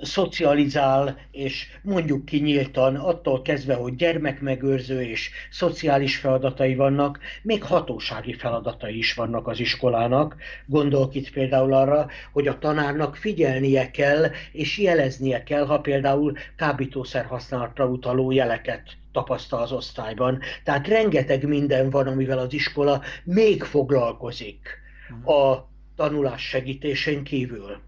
szocializál, 0.01 1.19
és 1.31 1.67
mondjuk 1.83 2.25
kinyíltan, 2.25 2.97
attól 2.97 3.43
kezdve, 3.43 3.75
hogy 3.75 3.97
gyermekmegőrző 3.97 5.03
és 5.03 5.31
szociális 5.51 6.17
feladatai 6.17 6.75
vannak, 6.75 7.19
még 7.43 7.63
hatósági 7.63 8.35
feladatai 8.35 8.97
is 8.97 9.15
vannak 9.15 9.47
az 9.47 9.61
iskolának. 9.61 10.37
Gondolok 10.67 11.15
itt 11.15 11.31
például 11.31 11.75
arra, 11.75 12.07
hogy 12.33 12.47
a 12.47 12.59
tanárnak 12.59 13.17
figyelnie 13.17 13.91
kell, 13.91 14.31
és 14.53 14.79
jeleznie 14.79 15.43
kell, 15.43 15.67
ha 15.67 15.81
például 15.81 16.33
kábítószer 16.57 17.25
használatra 17.25 17.87
utaló 17.87 18.31
jeleket 18.31 18.83
tapasztal 19.13 19.63
az 19.63 19.73
osztályban. 19.73 20.41
Tehát 20.65 20.89
rengeteg 20.89 21.49
minden 21.49 21.91
van, 21.91 22.07
amivel 22.07 22.39
az 22.39 22.53
iskola 22.53 23.03
még 23.25 23.63
foglalkozik 23.63 24.69
mhm. 25.09 25.29
a 25.29 25.69
tanulás 25.97 26.43
segítésén 26.43 27.23
kívül. 27.23 27.88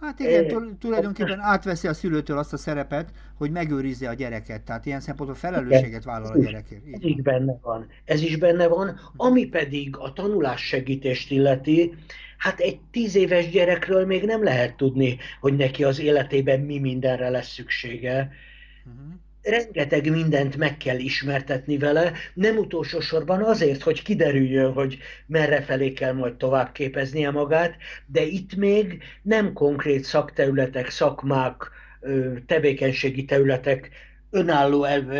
Hát 0.00 0.20
igen, 0.20 0.78
tulajdonképpen 0.78 1.40
átveszi 1.40 1.88
a 1.88 1.94
szülőtől 1.94 2.38
azt 2.38 2.52
a 2.52 2.56
szerepet, 2.56 3.12
hogy 3.34 3.50
megőrizze 3.50 4.08
a 4.08 4.14
gyereket. 4.14 4.62
Tehát 4.62 4.86
ilyen 4.86 5.00
szempontból 5.00 5.38
felelősséget 5.38 6.04
vállal 6.04 6.32
a 6.32 6.38
gyerekért. 6.38 6.82
Ez 6.92 7.02
is 7.02 7.22
benne 7.22 7.58
van. 7.62 7.86
Ez 8.04 8.22
is 8.22 8.36
benne 8.36 8.66
van. 8.68 9.00
Ami 9.16 9.46
pedig 9.46 9.96
a 9.96 10.12
tanulás 10.12 10.66
segítést 10.66 11.30
illeti, 11.30 11.94
hát 12.38 12.60
egy 12.60 12.80
tíz 12.90 13.14
éves 13.14 13.48
gyerekről 13.48 14.06
még 14.06 14.24
nem 14.24 14.42
lehet 14.42 14.76
tudni, 14.76 15.18
hogy 15.40 15.56
neki 15.56 15.84
az 15.84 16.00
életében 16.00 16.60
mi 16.60 16.78
mindenre 16.78 17.28
lesz 17.28 17.52
szüksége. 17.52 18.30
Uh-huh 18.84 19.14
rengeteg 19.48 20.10
mindent 20.10 20.56
meg 20.56 20.76
kell 20.76 20.98
ismertetni 20.98 21.78
vele, 21.78 22.12
nem 22.34 22.56
utolsó 22.56 23.00
sorban 23.00 23.42
azért, 23.42 23.82
hogy 23.82 24.02
kiderüljön, 24.02 24.72
hogy 24.72 24.98
merre 25.26 25.62
felé 25.62 25.92
kell 25.92 26.12
majd 26.12 26.34
tovább 26.34 26.72
képeznie 26.72 27.30
magát, 27.30 27.76
de 28.06 28.22
itt 28.22 28.54
még 28.54 29.02
nem 29.22 29.52
konkrét 29.52 30.04
szakterületek, 30.04 30.90
szakmák, 30.90 31.70
tevékenységi 32.46 33.24
területek 33.24 33.90
önálló 34.30 34.84
el, 34.84 35.12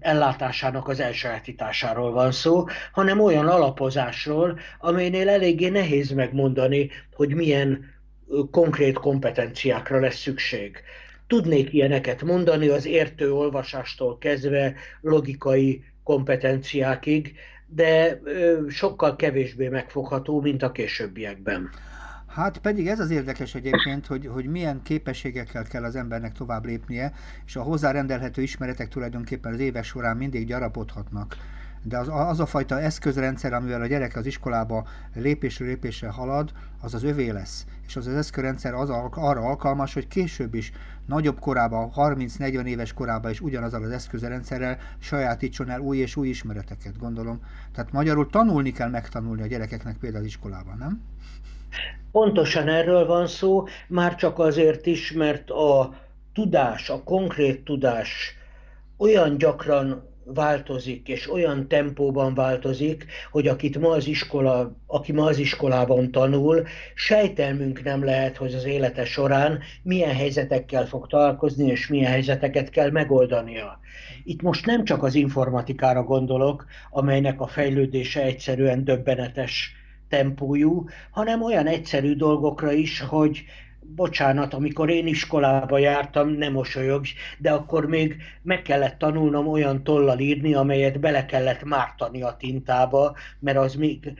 ellátásának 0.00 0.88
az 0.88 1.00
elsajátításáról 1.00 2.12
van 2.12 2.32
szó, 2.32 2.64
hanem 2.92 3.20
olyan 3.20 3.48
alapozásról, 3.48 4.58
amelynél 4.78 5.28
eléggé 5.28 5.68
nehéz 5.68 6.10
megmondani, 6.10 6.90
hogy 7.14 7.34
milyen 7.34 7.94
konkrét 8.50 8.94
kompetenciákra 8.94 10.00
lesz 10.00 10.18
szükség. 10.18 10.82
Tudnék 11.26 11.72
ilyeneket 11.72 12.22
mondani 12.22 12.68
az 12.68 12.86
értő 12.86 13.32
olvasástól 13.32 14.18
kezdve 14.18 14.74
logikai 15.00 15.84
kompetenciákig, 16.02 17.34
de 17.66 18.20
sokkal 18.68 19.16
kevésbé 19.16 19.68
megfogható, 19.68 20.40
mint 20.40 20.62
a 20.62 20.72
későbbiekben. 20.72 21.70
Hát 22.26 22.58
pedig 22.58 22.88
ez 22.88 23.00
az 23.00 23.10
érdekes 23.10 23.54
egyébként, 23.54 24.06
hogy, 24.06 24.26
hogy 24.26 24.46
milyen 24.46 24.82
képességekkel 24.82 25.64
kell 25.64 25.84
az 25.84 25.96
embernek 25.96 26.32
tovább 26.32 26.64
lépnie, 26.64 27.12
és 27.46 27.56
a 27.56 27.62
hozzárendelhető 27.62 28.42
ismeretek 28.42 28.88
tulajdonképpen 28.88 29.52
az 29.52 29.58
évek 29.60 29.84
során 29.84 30.16
mindig 30.16 30.46
gyarapodhatnak. 30.46 31.36
De 31.88 31.98
az, 31.98 32.08
az 32.08 32.40
a 32.40 32.46
fajta 32.46 32.80
eszközrendszer, 32.80 33.52
amivel 33.52 33.80
a 33.80 33.86
gyerek 33.86 34.16
az 34.16 34.26
iskolába 34.26 34.86
lépésről 35.14 35.68
lépésre 35.68 36.08
halad, 36.08 36.52
az 36.80 36.94
az 36.94 37.04
övé 37.04 37.30
lesz. 37.30 37.66
És 37.86 37.96
az 37.96 38.06
az 38.06 38.14
eszközrendszer 38.14 38.74
az 38.74 38.90
arra 38.90 39.40
alkalmas, 39.40 39.94
hogy 39.94 40.08
később 40.08 40.54
is, 40.54 40.72
nagyobb 41.06 41.38
korában, 41.38 41.92
30-40 41.96 42.64
éves 42.64 42.92
korában 42.92 43.30
is 43.30 43.40
ugyanazzal 43.40 43.82
az 43.82 43.90
eszközrendszerrel 43.90 44.78
sajátítson 44.98 45.70
el 45.70 45.80
új 45.80 45.96
és 45.96 46.16
új 46.16 46.28
ismereteket, 46.28 46.98
gondolom. 46.98 47.40
Tehát 47.72 47.92
magyarul 47.92 48.30
tanulni 48.30 48.72
kell 48.72 48.88
megtanulni 48.88 49.42
a 49.42 49.46
gyerekeknek 49.46 49.96
például 49.96 50.22
az 50.22 50.28
iskolában, 50.28 50.76
nem? 50.78 51.02
Pontosan 52.10 52.68
erről 52.68 53.06
van 53.06 53.26
szó, 53.26 53.64
már 53.88 54.14
csak 54.14 54.38
azért 54.38 54.86
is, 54.86 55.12
mert 55.12 55.50
a 55.50 55.94
tudás, 56.32 56.90
a 56.90 57.02
konkrét 57.02 57.64
tudás 57.64 58.36
olyan 58.96 59.36
gyakran 59.36 60.14
változik, 60.34 61.08
és 61.08 61.30
olyan 61.30 61.68
tempóban 61.68 62.34
változik, 62.34 63.06
hogy 63.30 63.46
akit 63.46 63.78
ma 63.78 63.90
az 63.90 64.06
iskola, 64.06 64.76
aki 64.86 65.12
ma 65.12 65.24
az 65.24 65.38
iskolában 65.38 66.10
tanul, 66.10 66.66
sejtelmünk 66.94 67.82
nem 67.82 68.04
lehet, 68.04 68.36
hogy 68.36 68.54
az 68.54 68.64
élete 68.64 69.04
során 69.04 69.58
milyen 69.82 70.14
helyzetekkel 70.14 70.86
fog 70.86 71.06
találkozni, 71.06 71.70
és 71.70 71.88
milyen 71.88 72.10
helyzeteket 72.10 72.70
kell 72.70 72.90
megoldania. 72.90 73.78
Itt 74.24 74.42
most 74.42 74.66
nem 74.66 74.84
csak 74.84 75.02
az 75.02 75.14
informatikára 75.14 76.02
gondolok, 76.02 76.66
amelynek 76.90 77.40
a 77.40 77.46
fejlődése 77.46 78.22
egyszerűen 78.22 78.84
döbbenetes 78.84 79.72
tempójú, 80.08 80.88
hanem 81.10 81.42
olyan 81.42 81.66
egyszerű 81.66 82.14
dolgokra 82.14 82.72
is, 82.72 83.00
hogy 83.00 83.44
bocsánat, 83.94 84.54
amikor 84.54 84.90
én 84.90 85.06
iskolába 85.06 85.78
jártam, 85.78 86.28
nem 86.28 86.52
mosolyog, 86.52 87.04
de 87.38 87.52
akkor 87.52 87.86
még 87.86 88.16
meg 88.42 88.62
kellett 88.62 88.98
tanulnom 88.98 89.46
olyan 89.46 89.82
tollal 89.84 90.18
írni, 90.18 90.54
amelyet 90.54 91.00
bele 91.00 91.24
kellett 91.24 91.64
mártani 91.64 92.22
a 92.22 92.36
tintába, 92.38 93.16
mert 93.38 93.58
az 93.58 93.74
még 93.74 94.12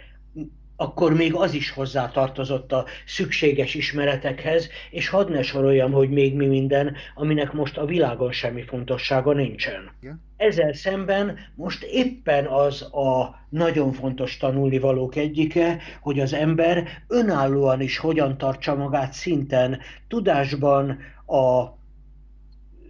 akkor 0.77 1.15
még 1.15 1.35
az 1.35 1.55
is 1.55 1.71
hozzá 1.71 2.11
tartozott 2.11 2.73
a 2.73 2.85
szükséges 3.07 3.75
ismeretekhez, 3.75 4.69
és 4.91 5.09
hadd 5.09 5.31
ne 5.31 5.43
soroljam, 5.43 5.93
hogy 5.93 6.11
még 6.11 6.35
mi 6.35 6.47
minden, 6.47 6.97
aminek 7.15 7.53
most 7.53 7.77
a 7.79 7.85
világon 7.85 8.33
semmi 8.33 8.63
fontossága 8.63 9.33
nincsen. 9.33 9.91
Ezzel 10.37 10.73
szemben 10.73 11.39
most 11.55 11.83
éppen 11.83 12.47
az 12.47 12.83
a 12.83 13.41
nagyon 13.49 13.93
fontos 13.93 14.37
tanulnivalók 14.37 15.17
egyike, 15.17 15.79
hogy 16.01 16.21
az 16.21 16.33
ember 16.33 16.89
önállóan 17.09 17.81
is 17.81 17.99
hogyan 17.99 18.39
tartsa 18.39 18.75
magát 18.75 19.13
szinten, 19.13 19.79
tudásban, 20.09 20.99
a 21.27 21.76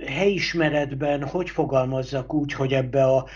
helyismeretben 0.07 1.25
hogy 1.25 1.51
fogalmazzak 1.51 2.35
úgy, 2.35 2.53
hogy 2.53 2.73
ebbe 2.73 3.05
a 3.05 3.27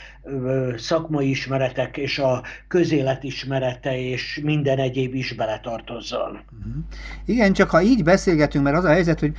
szakmai 0.76 1.28
ismeretek 1.28 1.96
és 1.96 2.18
a 2.18 2.42
közélet 2.68 3.22
ismerete 3.22 3.98
és 3.98 4.40
minden 4.44 4.78
egyéb 4.78 5.14
is 5.14 5.32
beletartozzon. 5.32 6.30
Uh-huh. 6.30 6.82
Igen, 7.24 7.52
csak 7.52 7.70
ha 7.70 7.82
így 7.82 8.02
beszélgetünk, 8.04 8.64
mert 8.64 8.76
az 8.76 8.84
a 8.84 8.88
helyzet, 8.88 9.20
hogy 9.20 9.32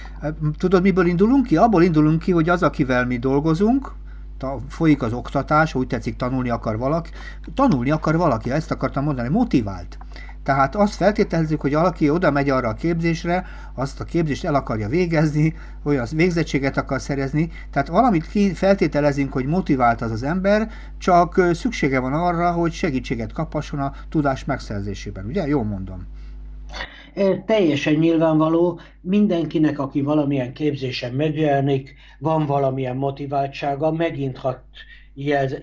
tudod, 0.58 0.82
miből 0.82 1.06
indulunk 1.06 1.46
ki? 1.46 1.58
Abból 1.58 1.84
indulunk 1.84 2.22
ki, 2.22 2.32
hogy 2.32 2.50
az, 2.50 2.64
akivel 2.64 3.06
mi 3.06 3.18
dolgozunk, 3.18 3.94
folyik 4.68 5.02
az 5.02 5.14
oktatás, 5.14 5.76
úgy 5.76 5.88
tetszik, 5.88 6.16
tanulni 6.16 6.50
akar 6.50 6.78
valaki, 6.78 7.10
tanulni 7.54 7.92
akar 7.92 8.18
valaki, 8.18 8.52
ezt 8.52 8.72
akartam 8.72 9.04
mondani, 9.04 9.30
motivált. 9.30 9.98
Tehát 10.44 10.76
azt 10.76 10.96
feltételezzük, 10.96 11.62
hogy 11.62 11.74
valaki 11.74 12.10
oda 12.10 12.32
megy 12.32 12.50
arra 12.50 12.68
a 12.68 12.74
képzésre, 12.74 13.46
azt 13.76 14.00
a 14.00 14.04
képzést 14.04 14.46
el 14.46 14.56
akarja 14.56 14.88
végezni, 14.88 15.56
olyan 15.84 16.08
végzettséget 16.16 16.78
akar 16.78 17.02
szerezni, 17.02 17.52
tehát 17.72 17.88
valamit 17.88 18.28
ki 18.28 18.54
feltételezünk, 18.54 19.34
hogy 19.34 19.46
motivált 19.46 20.02
az 20.02 20.12
az 20.12 20.24
ember, 20.24 20.70
csak 20.98 21.42
szüksége 21.54 22.00
van 22.00 22.14
arra, 22.14 22.52
hogy 22.52 22.72
segítséget 22.72 23.34
kaphasson 23.34 23.80
a 23.80 23.94
tudás 24.10 24.46
megszerzésében. 24.46 25.26
Ugye? 25.26 25.48
Jól 25.48 25.64
mondom. 25.64 26.08
Teljesen 27.46 27.94
nyilvánvaló, 27.94 28.80
mindenkinek, 29.02 29.80
aki 29.80 30.02
valamilyen 30.02 30.54
képzésen 30.54 31.14
megjelenik, 31.14 31.96
van 32.20 32.46
valamilyen 32.46 32.96
motiváltsága, 32.96 33.92
megint 33.92 34.38
hat 34.38 34.64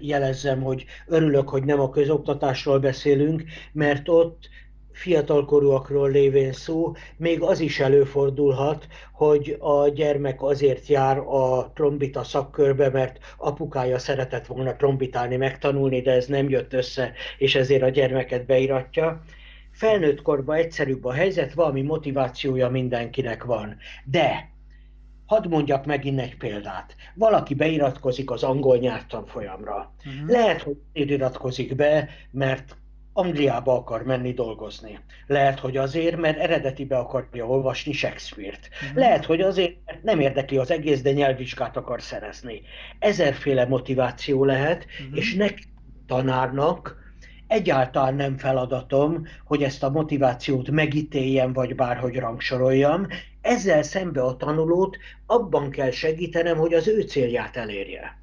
jelezzem, 0.00 0.62
hogy 0.62 0.84
örülök, 1.06 1.48
hogy 1.48 1.64
nem 1.64 1.80
a 1.80 1.90
közoktatásról 1.90 2.78
beszélünk, 2.78 3.42
mert 3.72 4.08
ott 4.08 4.48
fiatalkorúakról 4.98 6.11
lévén 6.11 6.52
szó, 6.52 6.92
még 7.16 7.42
az 7.42 7.61
is 7.61 7.80
előfordulhat, 7.80 8.87
hogy 9.12 9.56
a 9.58 9.88
gyermek 9.88 10.42
azért 10.42 10.87
jár 10.87 11.18
a 11.18 11.72
trombita 11.74 12.24
szakkörbe, 12.24 12.90
mert 12.90 13.18
apukája 13.37 13.98
szeretett 13.98 14.46
volna 14.46 14.76
trombitálni, 14.76 15.37
megtanulni, 15.37 16.00
de 16.00 16.12
ez 16.12 16.26
nem 16.26 16.48
jött 16.48 16.72
össze, 16.72 17.12
és 17.38 17.54
ezért 17.54 17.82
a 17.82 17.88
gyermeket 17.88 18.46
beiratja. 18.46 19.22
Felnőtt 19.70 20.22
korban 20.22 20.56
egyszerűbb 20.56 21.04
a 21.04 21.12
helyzet, 21.12 21.54
valami 21.54 21.82
motivációja 21.82 22.68
mindenkinek 22.68 23.44
van. 23.44 23.76
De 24.04 24.56
Hadd 25.26 25.48
mondjak 25.48 25.87
megint 25.87 26.20
egy 26.20 26.37
példát. 26.37 26.96
Valaki 27.14 27.54
beiratkozik 27.54 28.30
az 28.30 28.42
angol 28.42 28.76
nyelvtanfolyamra. 28.76 29.94
Uh-huh. 30.06 30.28
Lehet, 30.28 30.62
hogy 30.62 30.76
iratkozik 30.92 31.74
be, 31.74 32.08
mert 32.30 32.76
Angliába 33.18 33.76
akar 33.76 34.02
menni 34.02 34.33
dolgozni. 34.33 34.98
Lehet, 35.26 35.59
hogy 35.59 35.76
azért, 35.76 36.16
mert 36.16 36.38
eredetibe 36.38 36.96
akarja 36.96 37.46
olvasni 37.46 37.92
Shakespeare-t. 37.92 38.68
Uh-huh. 38.83 38.98
Lehet, 38.98 39.24
hogy 39.24 39.40
azért, 39.40 39.76
mert 39.87 40.02
nem 40.02 40.20
érdekli 40.20 40.57
az 40.57 40.70
egész, 40.70 41.02
de 41.02 41.12
nyelvvizsgát 41.12 41.76
akar 41.76 42.02
szerezni. 42.02 42.62
Ezerféle 42.98 43.66
motiváció 43.66 44.44
lehet, 44.44 44.87
uh-huh. 45.00 45.18
és 45.18 45.35
neki 45.35 45.62
tanárnak 46.07 46.96
egyáltalán 47.46 48.14
nem 48.14 48.37
feladatom, 48.37 49.26
hogy 49.44 49.62
ezt 49.62 49.83
a 49.83 49.90
motivációt 49.90 50.70
megítéljem, 50.70 51.52
vagy 51.52 51.74
bárhogy 51.74 52.16
rangsoroljam. 52.16 53.07
Ezzel 53.40 53.83
szembe 53.83 54.22
a 54.22 54.37
tanulót 54.37 54.96
abban 55.26 55.70
kell 55.70 55.90
segítenem, 55.90 56.57
hogy 56.57 56.74
az 56.74 56.88
ő 56.88 57.00
célját 57.00 57.57
elérje. 57.57 58.18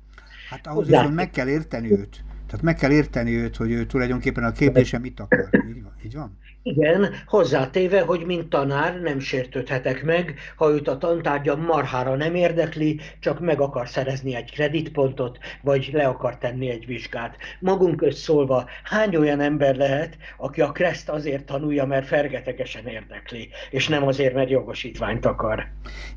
Hát 0.49 0.67
ahhoz 0.67 0.88
viszont 0.88 1.15
meg 1.15 1.29
kell 1.29 1.47
érteni 1.47 1.91
őt. 1.91 2.23
Tehát 2.45 2.62
meg 2.62 2.75
kell 2.75 2.91
érteni 2.91 3.36
őt, 3.36 3.55
hogy 3.55 3.71
ő 3.71 3.86
tulajdonképpen 3.86 4.43
a 4.43 4.51
képzése 4.51 4.97
mit 4.97 5.19
akar. 5.19 5.49
Így 5.67 5.84
van? 5.84 5.93
Így 6.05 6.15
van? 6.15 6.38
Igen, 6.67 7.13
hozzátéve, 7.25 8.01
hogy 8.01 8.25
mint 8.25 8.49
tanár 8.49 9.01
nem 9.01 9.19
sértődhetek 9.19 10.04
meg, 10.04 10.36
ha 10.56 10.71
őt 10.71 10.88
a 10.88 10.97
tantárgya 10.97 11.56
marhára 11.56 12.15
nem 12.15 12.36
érdekli, 12.36 12.99
csak 13.19 13.39
meg 13.39 13.60
akar 13.62 13.88
szerezni 13.88 14.36
egy 14.36 14.51
kreditpontot, 14.51 15.38
vagy 15.62 15.89
le 15.93 16.08
akar 16.08 16.38
tenni 16.38 16.69
egy 16.69 16.86
vizsgát. 16.86 17.38
Magunk 17.60 18.06
szólva, 18.12 18.69
hány 18.84 19.15
olyan 19.15 19.39
ember 19.39 19.75
lehet, 19.75 20.17
aki 20.38 20.62
a 20.62 20.71
kreszt 20.71 21.10
azért 21.10 21.45
tanulja, 21.45 21.86
mert 21.86 22.08
fergetegesen 22.08 22.88
érdekli, 22.88 23.49
és 23.69 23.88
nem 23.88 24.08
azért, 24.08 24.34
mert 24.34 24.49
jogosítványt 24.49 25.25
akar. 25.25 25.67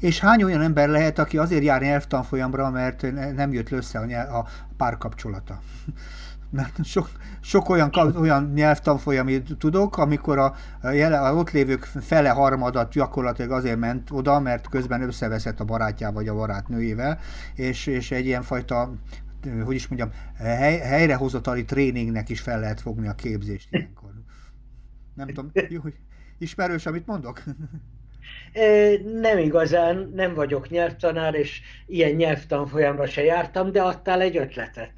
És 0.00 0.18
hány 0.18 0.42
olyan 0.42 0.62
ember 0.62 0.88
lehet, 0.88 1.18
aki 1.18 1.38
azért 1.38 1.64
jár 1.64 1.80
nyelvtanfolyamra, 1.80 2.70
mert 2.70 3.02
nem 3.34 3.52
jött 3.52 3.70
össze 3.70 3.98
a, 3.98 4.04
nyelv, 4.04 4.34
a 4.34 4.48
párkapcsolata? 4.76 5.60
Mert 6.50 6.84
sok, 6.84 7.10
sok 7.40 7.68
olyan, 7.68 7.90
olyan 8.16 8.52
nyelvtanfolyam 8.54 9.28
tudok, 9.58 9.96
amikor 9.96 10.38
a, 10.38 10.54
a 10.82 11.34
ott 11.34 11.50
lévők 11.50 11.84
fele 11.84 12.30
harmadat 12.30 12.92
gyakorlatilag 12.92 13.50
azért 13.50 13.78
ment 13.78 14.10
oda, 14.10 14.40
mert 14.40 14.68
közben 14.68 15.02
összeveszett 15.02 15.60
a 15.60 15.64
barátjával 15.64 16.14
vagy 16.14 16.28
a 16.28 16.34
barátnőjével, 16.34 17.18
és, 17.54 17.86
és 17.86 18.10
egy 18.10 18.26
ilyen 18.26 18.42
fajta 18.42 18.92
hogy 19.64 19.74
is 19.74 19.88
mondjam, 19.88 20.10
hely, 20.36 20.78
helyrehozatali 20.78 21.64
tréningnek 21.64 22.28
is 22.28 22.40
fel 22.40 22.60
lehet 22.60 22.80
fogni 22.80 23.08
a 23.08 23.14
képzést 23.14 23.68
ilyenkor. 23.70 24.10
Nem 25.14 25.26
tudom, 25.26 25.50
jó, 25.68 25.80
ismerős, 26.38 26.86
amit 26.86 27.06
mondok? 27.06 27.42
Nem 29.20 29.38
igazán, 29.38 30.12
nem 30.14 30.34
vagyok 30.34 30.68
nyelvtanár, 30.68 31.34
és 31.34 31.60
ilyen 31.86 32.14
nyelvtanfolyamra 32.14 33.06
se 33.06 33.22
jártam, 33.22 33.72
de 33.72 33.82
adtál 33.82 34.20
egy 34.20 34.36
ötletet. 34.36 34.92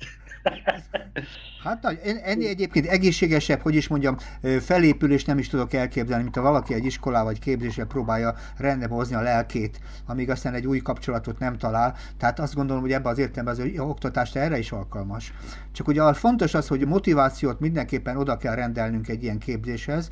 Hát 1.64 1.84
ennél 2.22 2.48
egyébként 2.48 2.86
egészségesebb, 2.86 3.60
hogy 3.60 3.74
is 3.74 3.88
mondjam, 3.88 4.16
felépülés 4.60 5.24
nem 5.24 5.38
is 5.38 5.48
tudok 5.48 5.72
elképzelni, 5.72 6.22
mint 6.22 6.36
ha 6.36 6.42
valaki 6.42 6.74
egy 6.74 6.84
iskolá 6.84 7.22
vagy 7.22 7.38
képzésre 7.38 7.84
próbálja 7.84 8.34
rendbe 8.56 8.86
hozni 8.86 9.14
a 9.14 9.20
lelkét, 9.20 9.80
amíg 10.06 10.30
aztán 10.30 10.54
egy 10.54 10.66
új 10.66 10.78
kapcsolatot 10.78 11.38
nem 11.38 11.58
talál. 11.58 11.96
Tehát 12.18 12.38
azt 12.38 12.54
gondolom, 12.54 12.82
hogy 12.82 12.92
ebben 12.92 13.12
az 13.12 13.18
értelemben 13.18 13.70
az 13.70 13.80
oktatást 13.80 14.36
erre 14.36 14.58
is 14.58 14.72
alkalmas. 14.72 15.32
Csak 15.72 15.88
ugye 15.88 16.12
fontos 16.12 16.54
az, 16.54 16.68
hogy 16.68 16.86
motivációt 16.86 17.60
mindenképpen 17.60 18.16
oda 18.16 18.36
kell 18.36 18.54
rendelnünk 18.54 19.08
egy 19.08 19.22
ilyen 19.22 19.38
képzéshez, 19.38 20.08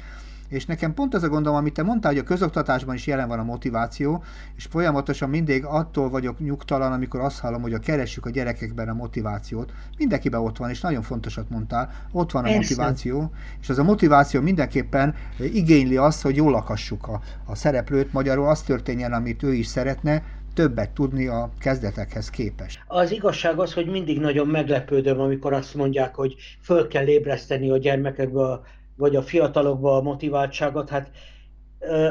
És 0.48 0.66
nekem 0.66 0.94
pont 0.94 1.14
az 1.14 1.22
a 1.22 1.28
gondom, 1.28 1.54
amit 1.54 1.74
te 1.74 1.82
mondtál, 1.82 2.12
hogy 2.12 2.20
a 2.20 2.24
közoktatásban 2.24 2.94
is 2.94 3.06
jelen 3.06 3.28
van 3.28 3.38
a 3.38 3.42
motiváció, 3.42 4.22
és 4.56 4.64
folyamatosan 4.64 5.28
mindig 5.28 5.64
attól 5.64 6.10
vagyok 6.10 6.38
nyugtalan, 6.38 6.92
amikor 6.92 7.20
azt 7.20 7.38
hallom, 7.38 7.62
hogy 7.62 7.72
a 7.72 7.78
keressük 7.78 8.26
a 8.26 8.30
gyerekekben 8.30 8.88
a 8.88 8.94
motivációt. 8.94 9.72
Mindenkiben 9.98 10.40
ott 10.40 10.56
van, 10.56 10.70
és 10.70 10.80
nagyon 10.80 11.02
fontosat 11.02 11.50
mondtál, 11.50 11.90
ott 12.12 12.30
van 12.30 12.44
a 12.44 12.46
Persze. 12.46 12.58
motiváció, 12.58 13.32
és 13.60 13.68
az 13.68 13.78
a 13.78 13.82
motiváció 13.82 14.40
mindenképpen 14.40 15.14
igényli 15.38 15.96
azt, 15.96 16.22
hogy 16.22 16.36
jól 16.36 16.50
lakassuk 16.50 17.08
a, 17.08 17.20
a 17.44 17.54
szereplőt, 17.54 18.12
magyarul 18.12 18.48
az 18.48 18.62
történjen, 18.62 19.12
amit 19.12 19.42
ő 19.42 19.52
is 19.52 19.66
szeretne, 19.66 20.22
többet 20.54 20.90
tudni 20.90 21.26
a 21.26 21.50
kezdetekhez 21.58 22.30
képest. 22.30 22.80
Az 22.86 23.10
igazság 23.10 23.58
az, 23.58 23.72
hogy 23.72 23.86
mindig 23.86 24.20
nagyon 24.20 24.46
meglepődöm, 24.46 25.20
amikor 25.20 25.52
azt 25.52 25.74
mondják, 25.74 26.14
hogy 26.14 26.34
föl 26.60 26.88
kell 26.88 27.06
ébreszteni 27.06 27.70
a 27.70 27.78
gyermekekbe, 27.78 28.60
vagy 28.98 29.16
a 29.16 29.22
fiatalokba 29.22 29.96
a 29.96 30.02
motiváltságot. 30.02 30.88
Hát 30.88 31.10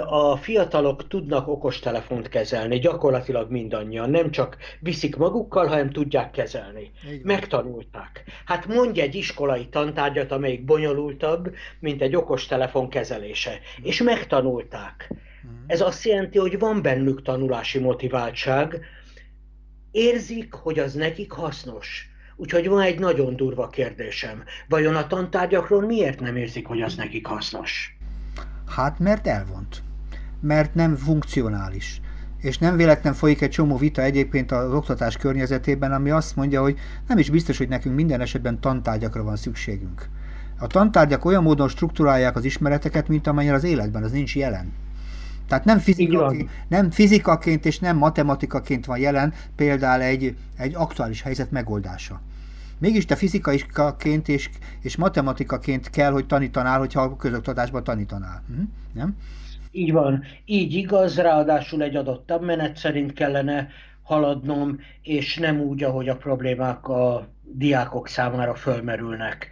a 0.06 0.36
fiatalok 0.36 1.08
tudnak 1.08 1.48
okostelefont 1.48 2.30
kezelni, 2.30 2.80
gyakorlatilag 2.80 3.52
mindannyian. 3.52 4.10
Nem 4.10 4.32
csak 4.32 4.58
viszik 4.80 5.16
magukkal, 5.16 5.68
hanem 5.68 5.90
tudják 5.90 6.32
kezelni. 6.32 6.92
Megtanulták. 7.24 8.24
Hát 8.46 8.68
mondj 8.68 9.02
egy 9.02 9.16
iskolai 9.16 9.68
tantárgyat, 9.68 10.32
amelyik 10.32 10.66
bonyolultabb, 10.66 11.54
mint 11.80 12.02
egy 12.02 12.16
okostelefon 12.16 12.90
kezelése. 12.90 13.60
És 13.82 14.02
megtanulták. 14.02 15.14
Ez 15.68 15.82
azt 15.82 16.06
jelenti, 16.06 16.38
hogy 16.38 16.60
van 16.60 16.82
bennük 16.82 17.22
tanulási 17.22 17.80
motiváltság, 17.80 18.80
érzik, 19.92 20.54
hogy 20.54 20.80
az 20.80 20.94
nekik 20.94 21.32
hasznos. 21.32 22.10
Úgyhogy 22.40 22.68
van 22.68 22.82
egy 22.82 23.00
nagyon 23.00 23.36
durva 23.36 23.68
kérdésem. 23.68 24.44
Vajon 24.70 24.96
a 24.96 25.08
tantárgyakról 25.08 25.86
miért 25.86 26.20
nem 26.20 26.36
érzik, 26.36 26.68
hogy 26.68 26.82
az 26.82 26.96
nekik 26.96 27.26
hasznos? 27.26 27.98
Hát 28.68 29.00
mert 29.00 29.28
elvont. 29.28 29.82
Mert 30.42 30.76
nem 30.76 30.96
funkcionális. 30.96 32.02
És 32.42 32.58
nem 32.58 32.76
véletlen 32.76 33.14
folyik 33.14 33.42
egy 33.42 33.50
csomó 33.50 33.78
vita 33.78 34.02
egyébként 34.02 34.52
az 34.52 34.74
oktatás 34.74 35.18
környezetében, 35.18 35.92
ami 35.92 36.10
azt 36.10 36.36
mondja, 36.36 36.62
hogy 36.62 36.78
nem 37.08 37.18
is 37.18 37.30
biztos, 37.30 37.58
hogy 37.58 37.68
nekünk 37.68 37.96
minden 37.96 38.22
esetben 38.22 38.60
tantárgyakra 38.60 39.24
van 39.24 39.36
szükségünk. 39.36 40.10
A 40.60 40.68
tantárgyak 40.68 41.26
olyan 41.26 41.44
módon 41.44 41.68
struktúrálják 41.68 42.36
az 42.36 42.44
ismereteket, 42.44 43.08
mint 43.08 43.28
amennyire 43.28 43.56
az 43.56 43.64
életben, 43.64 44.04
az 44.04 44.12
nincs 44.12 44.36
jelen. 44.36 44.74
Tehát 45.48 45.66
nem 45.66 45.80
fizikaként, 45.80 46.50
nem 46.68 46.92
fizikaként 46.92 47.66
és 47.66 47.80
nem 47.80 47.98
matematikaként 47.98 48.86
van 48.86 48.98
jelen 48.98 49.34
például 49.56 50.02
egy, 50.02 50.36
egy 50.58 50.76
aktuális 50.76 51.22
helyzet 51.22 51.52
megoldása. 51.52 52.22
Mégis 52.80 53.06
te 53.06 53.16
fizikaként 53.16 54.28
és, 54.28 54.50
és 54.82 54.96
matematikaként 54.96 55.90
kell, 55.90 56.12
hogy 56.12 56.26
tanítanál, 56.26 56.80
hogyha 56.80 57.02
a 57.02 57.16
közoktatásban 57.16 57.84
tanítanál. 57.84 58.44
Hm? 58.48 58.64
Nem? 58.94 59.18
Így 59.72 59.92
van. 59.92 60.24
Így 60.46 60.74
igaz, 60.74 61.18
ráadásul 61.18 61.82
egy 61.82 61.96
adott 61.96 62.40
menet 62.40 62.78
szerint 62.78 63.14
kellene 63.14 63.68
haladnom, 64.04 64.80
és 65.02 65.38
nem 65.38 65.60
úgy, 65.60 65.84
ahogy 65.84 66.10
a 66.10 66.18
problémák 66.18 66.88
a 66.88 67.28
diákok 67.44 68.08
számára 68.08 68.56
fölmerülnek. 68.56 69.50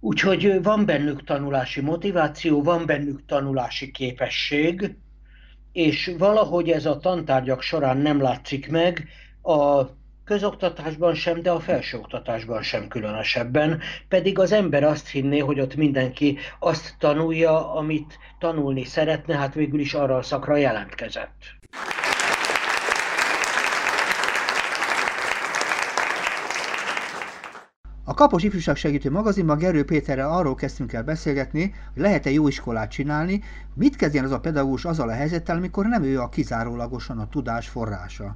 Úgyhogy 0.00 0.62
van 0.62 0.84
bennük 0.84 1.24
tanulási 1.24 1.80
motiváció, 1.80 2.62
van 2.62 2.86
bennük 2.86 3.24
tanulási 3.26 3.90
képesség, 3.90 4.96
és 5.72 6.14
valahogy 6.18 6.68
ez 6.68 6.86
a 6.86 6.98
tantárgyak 6.98 7.62
során 7.62 7.96
nem 7.96 8.20
látszik 8.20 8.70
meg, 8.70 9.08
a 9.42 9.84
közoktatásban 10.28 11.14
sem, 11.14 11.42
de 11.42 11.50
a 11.50 11.60
felsőoktatásban 11.60 12.62
sem 12.62 12.88
különösebben, 12.88 13.80
pedig 14.08 14.38
az 14.38 14.52
ember 14.52 14.84
azt 14.84 15.08
hinné, 15.08 15.38
hogy 15.38 15.60
ott 15.60 15.74
mindenki 15.74 16.38
azt 16.58 16.94
tanulja, 16.98 17.74
amit 17.74 18.18
tanulni 18.38 18.84
szeretne, 18.84 19.36
hát 19.36 19.54
végül 19.54 19.80
is 19.80 19.94
arra 19.94 20.16
a 20.16 20.22
szakra 20.22 20.56
jelentkezett. 20.56 21.36
A 28.04 28.14
Kapos 28.14 28.42
Ifjúság 28.42 28.76
Segítő 28.76 29.10
magazinban 29.10 29.58
Gerő 29.58 29.84
Péterrel 29.84 30.30
arról 30.30 30.54
kezdtünk 30.54 30.92
el 30.92 31.02
beszélgetni, 31.02 31.74
hogy 31.92 32.02
lehet-e 32.02 32.30
jó 32.30 32.48
iskolát 32.48 32.90
csinálni, 32.90 33.42
mit 33.74 33.96
kezdjen 33.96 34.24
az 34.24 34.32
a 34.32 34.40
pedagógus 34.40 34.84
azzal 34.84 35.08
a 35.08 35.12
helyzettel, 35.12 35.56
amikor 35.56 35.86
nem 35.86 36.02
ő 36.02 36.20
a 36.20 36.28
kizárólagosan 36.28 37.18
a 37.18 37.28
tudás 37.28 37.68
forrása. 37.68 38.34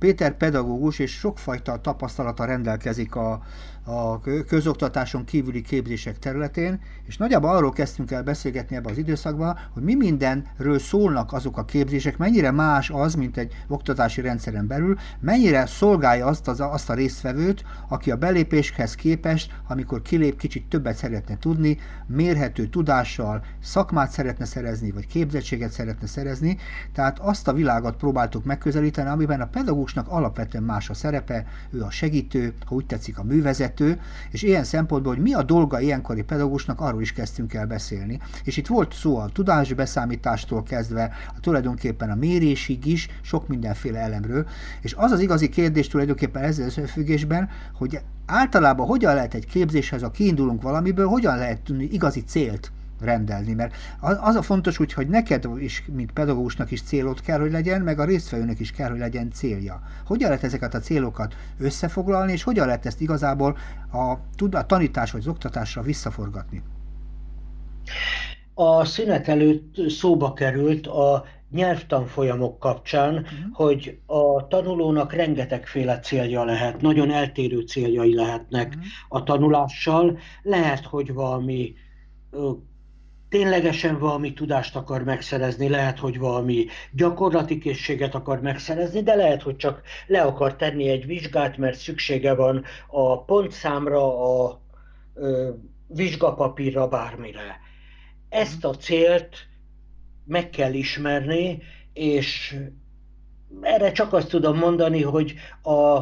Péter 0.00 0.36
pedagógus 0.36 0.98
és 0.98 1.10
sokfajta 1.10 1.80
tapasztalata 1.80 2.44
rendelkezik 2.44 3.14
a, 3.14 3.42
a 3.84 4.20
közoktatáson 4.46 5.24
kívüli 5.24 5.62
képzések 5.62 6.18
területén, 6.18 6.80
és 7.06 7.16
nagyjából 7.16 7.50
arról 7.50 7.72
kezdtünk 7.72 8.10
el 8.10 8.22
beszélgetni 8.22 8.76
ebben 8.76 8.92
az 8.92 8.98
időszakban, 8.98 9.58
hogy 9.72 9.82
mi 9.82 9.94
mindenről 9.94 10.78
szólnak 10.78 11.32
azok 11.32 11.58
a 11.58 11.64
képzések, 11.64 12.16
mennyire 12.16 12.50
más 12.50 12.90
az, 12.90 13.14
mint 13.14 13.36
egy 13.36 13.52
oktatási 13.68 14.20
rendszeren 14.20 14.66
belül, 14.66 14.98
mennyire 15.20 15.66
szolgálja 15.66 16.26
azt, 16.26 16.48
az, 16.48 16.60
azt 16.60 16.90
a 16.90 16.94
résztvevőt, 16.94 17.64
aki 17.88 18.10
a 18.10 18.16
belépéshez 18.16 18.94
képest, 18.94 19.52
amikor 19.68 20.02
kilép, 20.02 20.36
kicsit 20.36 20.68
többet 20.68 20.96
szeretne 20.96 21.38
tudni, 21.38 21.78
mérhető 22.06 22.66
tudással, 22.66 23.44
szakmát 23.62 24.10
szeretne 24.10 24.44
szerezni, 24.44 24.90
vagy 24.90 25.06
képzettséget 25.06 25.70
szeretne 25.70 26.06
szerezni, 26.06 26.58
tehát 26.92 27.18
azt 27.18 27.48
a 27.48 27.52
világot 27.52 27.96
próbáltuk 27.96 28.44
megközelíteni, 28.44 29.08
amiben 29.08 29.40
a 29.40 29.46
pedagógusnak 29.46 30.08
alapvetően 30.08 30.64
más 30.64 30.90
a 30.90 30.94
szerepe, 30.94 31.46
ő 31.70 31.82
a 31.82 31.90
segítő, 31.90 32.54
ha 32.66 32.74
úgy 32.74 32.86
tetszik 32.86 33.18
a 33.18 33.22
művezető, 33.22 33.68
vezető, 33.70 34.00
és 34.30 34.42
ilyen 34.42 34.64
szempontból, 34.64 35.14
hogy 35.14 35.22
mi 35.22 35.34
a 35.34 35.42
dolga 35.42 35.80
ilyenkori 35.80 36.22
pedagógusnak, 36.22 36.80
arról 36.80 37.00
is 37.00 37.12
kezdtünk 37.12 37.54
el 37.54 37.66
beszélni. 37.66 38.20
És 38.44 38.56
itt 38.56 38.66
volt 38.66 38.92
szó 38.92 39.16
a 39.16 39.28
tudásbeszámítástól 39.32 40.62
kezdve, 40.62 41.10
a 41.36 41.40
tulajdonképpen 41.40 42.10
a 42.10 42.14
mérésig 42.14 42.86
is, 42.86 43.08
sok 43.22 43.48
mindenféle 43.48 43.98
elemről, 43.98 44.46
és 44.80 44.94
az 44.94 45.10
az 45.10 45.20
igazi 45.20 45.48
kérdés 45.48 45.88
tulajdonképpen 45.88 46.42
ezzel 46.42 46.66
összefüggésben, 46.66 47.48
hogy 47.74 48.00
általában 48.26 48.86
hogyan 48.86 49.14
lehet 49.14 49.34
egy 49.34 49.46
képzéshez, 49.46 50.02
a 50.02 50.10
kiindulunk 50.10 50.62
valamiből, 50.62 51.06
hogyan 51.06 51.36
lehet 51.36 51.60
tudni 51.60 51.84
igazi 51.84 52.24
célt 52.24 52.70
rendelni, 53.00 53.52
mert 53.52 53.74
az 54.00 54.34
a 54.34 54.42
fontos 54.42 54.78
úgy, 54.78 54.92
hogy 54.92 55.08
neked 55.08 55.48
is, 55.58 55.84
mint 55.92 56.12
pedagógusnak 56.12 56.70
is 56.70 56.82
célod 56.82 57.20
kell, 57.20 57.40
hogy 57.40 57.50
legyen, 57.50 57.80
meg 57.80 57.98
a 57.98 58.04
résztvevőnek 58.04 58.60
is 58.60 58.70
kell, 58.72 58.90
hogy 58.90 58.98
legyen 58.98 59.30
célja. 59.30 59.82
Hogyan 60.06 60.28
lehet 60.28 60.44
ezeket 60.44 60.74
a 60.74 60.78
célokat 60.78 61.34
összefoglalni, 61.58 62.32
és 62.32 62.42
hogyan 62.42 62.66
lehet 62.66 62.86
ezt 62.86 63.00
igazából 63.00 63.56
a, 63.92 64.10
a 64.50 64.66
tanítás 64.66 65.10
vagy 65.10 65.20
az 65.20 65.26
oktatásra 65.26 65.82
visszaforgatni? 65.82 66.62
A 68.54 68.84
szünet 68.84 69.28
előtt 69.28 69.74
szóba 69.88 70.32
került 70.32 70.86
a 70.86 71.24
nyelvtanfolyamok 71.50 72.58
kapcsán, 72.58 73.14
uh-huh. 73.14 73.28
hogy 73.52 73.98
a 74.06 74.48
tanulónak 74.48 75.12
rengetegféle 75.12 75.98
célja 75.98 76.44
lehet, 76.44 76.80
nagyon 76.80 77.10
eltérő 77.10 77.60
céljai 77.60 78.14
lehetnek 78.14 78.66
uh-huh. 78.66 78.84
a 79.08 79.22
tanulással. 79.22 80.18
Lehet, 80.42 80.84
hogy 80.84 81.12
valami 81.12 81.74
ténylegesen 83.30 83.98
valami 83.98 84.32
tudást 84.32 84.76
akar 84.76 85.04
megszerezni, 85.04 85.68
lehet, 85.68 85.98
hogy 85.98 86.18
valami 86.18 86.66
gyakorlati 86.92 87.58
készséget 87.58 88.14
akar 88.14 88.40
megszerezni, 88.40 89.02
de 89.02 89.14
lehet, 89.14 89.42
hogy 89.42 89.56
csak 89.56 89.82
le 90.06 90.22
akar 90.22 90.56
tenni 90.56 90.88
egy 90.88 91.06
vizsgát, 91.06 91.56
mert 91.56 91.78
szüksége 91.78 92.34
van 92.34 92.64
a 92.86 93.24
pontszámra, 93.24 94.42
a 94.44 94.60
ö, 95.14 95.50
vizsgapapírra, 95.86 96.88
bármire. 96.88 97.60
Ezt 98.28 98.64
a 98.64 98.74
célt 98.74 99.36
meg 100.24 100.50
kell 100.50 100.72
ismerni, 100.72 101.62
és 101.92 102.56
erre 103.60 103.92
csak 103.92 104.12
azt 104.12 104.28
tudom 104.28 104.56
mondani, 104.56 105.02
hogy 105.02 105.34
a 105.62 106.00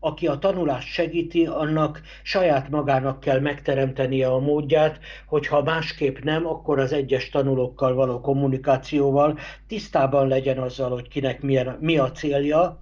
aki 0.00 0.26
a 0.26 0.38
tanulást 0.38 0.88
segíti, 0.88 1.46
annak 1.46 2.00
saját 2.22 2.70
magának 2.70 3.20
kell 3.20 3.40
megteremtenie 3.40 4.28
a 4.28 4.38
módját, 4.38 4.98
hogyha 5.26 5.62
másképp 5.62 6.18
nem, 6.18 6.46
akkor 6.46 6.78
az 6.78 6.92
egyes 6.92 7.28
tanulókkal 7.28 7.94
való 7.94 8.20
kommunikációval 8.20 9.38
tisztában 9.66 10.28
legyen 10.28 10.58
azzal, 10.58 10.90
hogy 10.90 11.08
kinek 11.08 11.42
milyen, 11.42 11.76
mi 11.80 11.98
a 11.98 12.10
célja. 12.12 12.80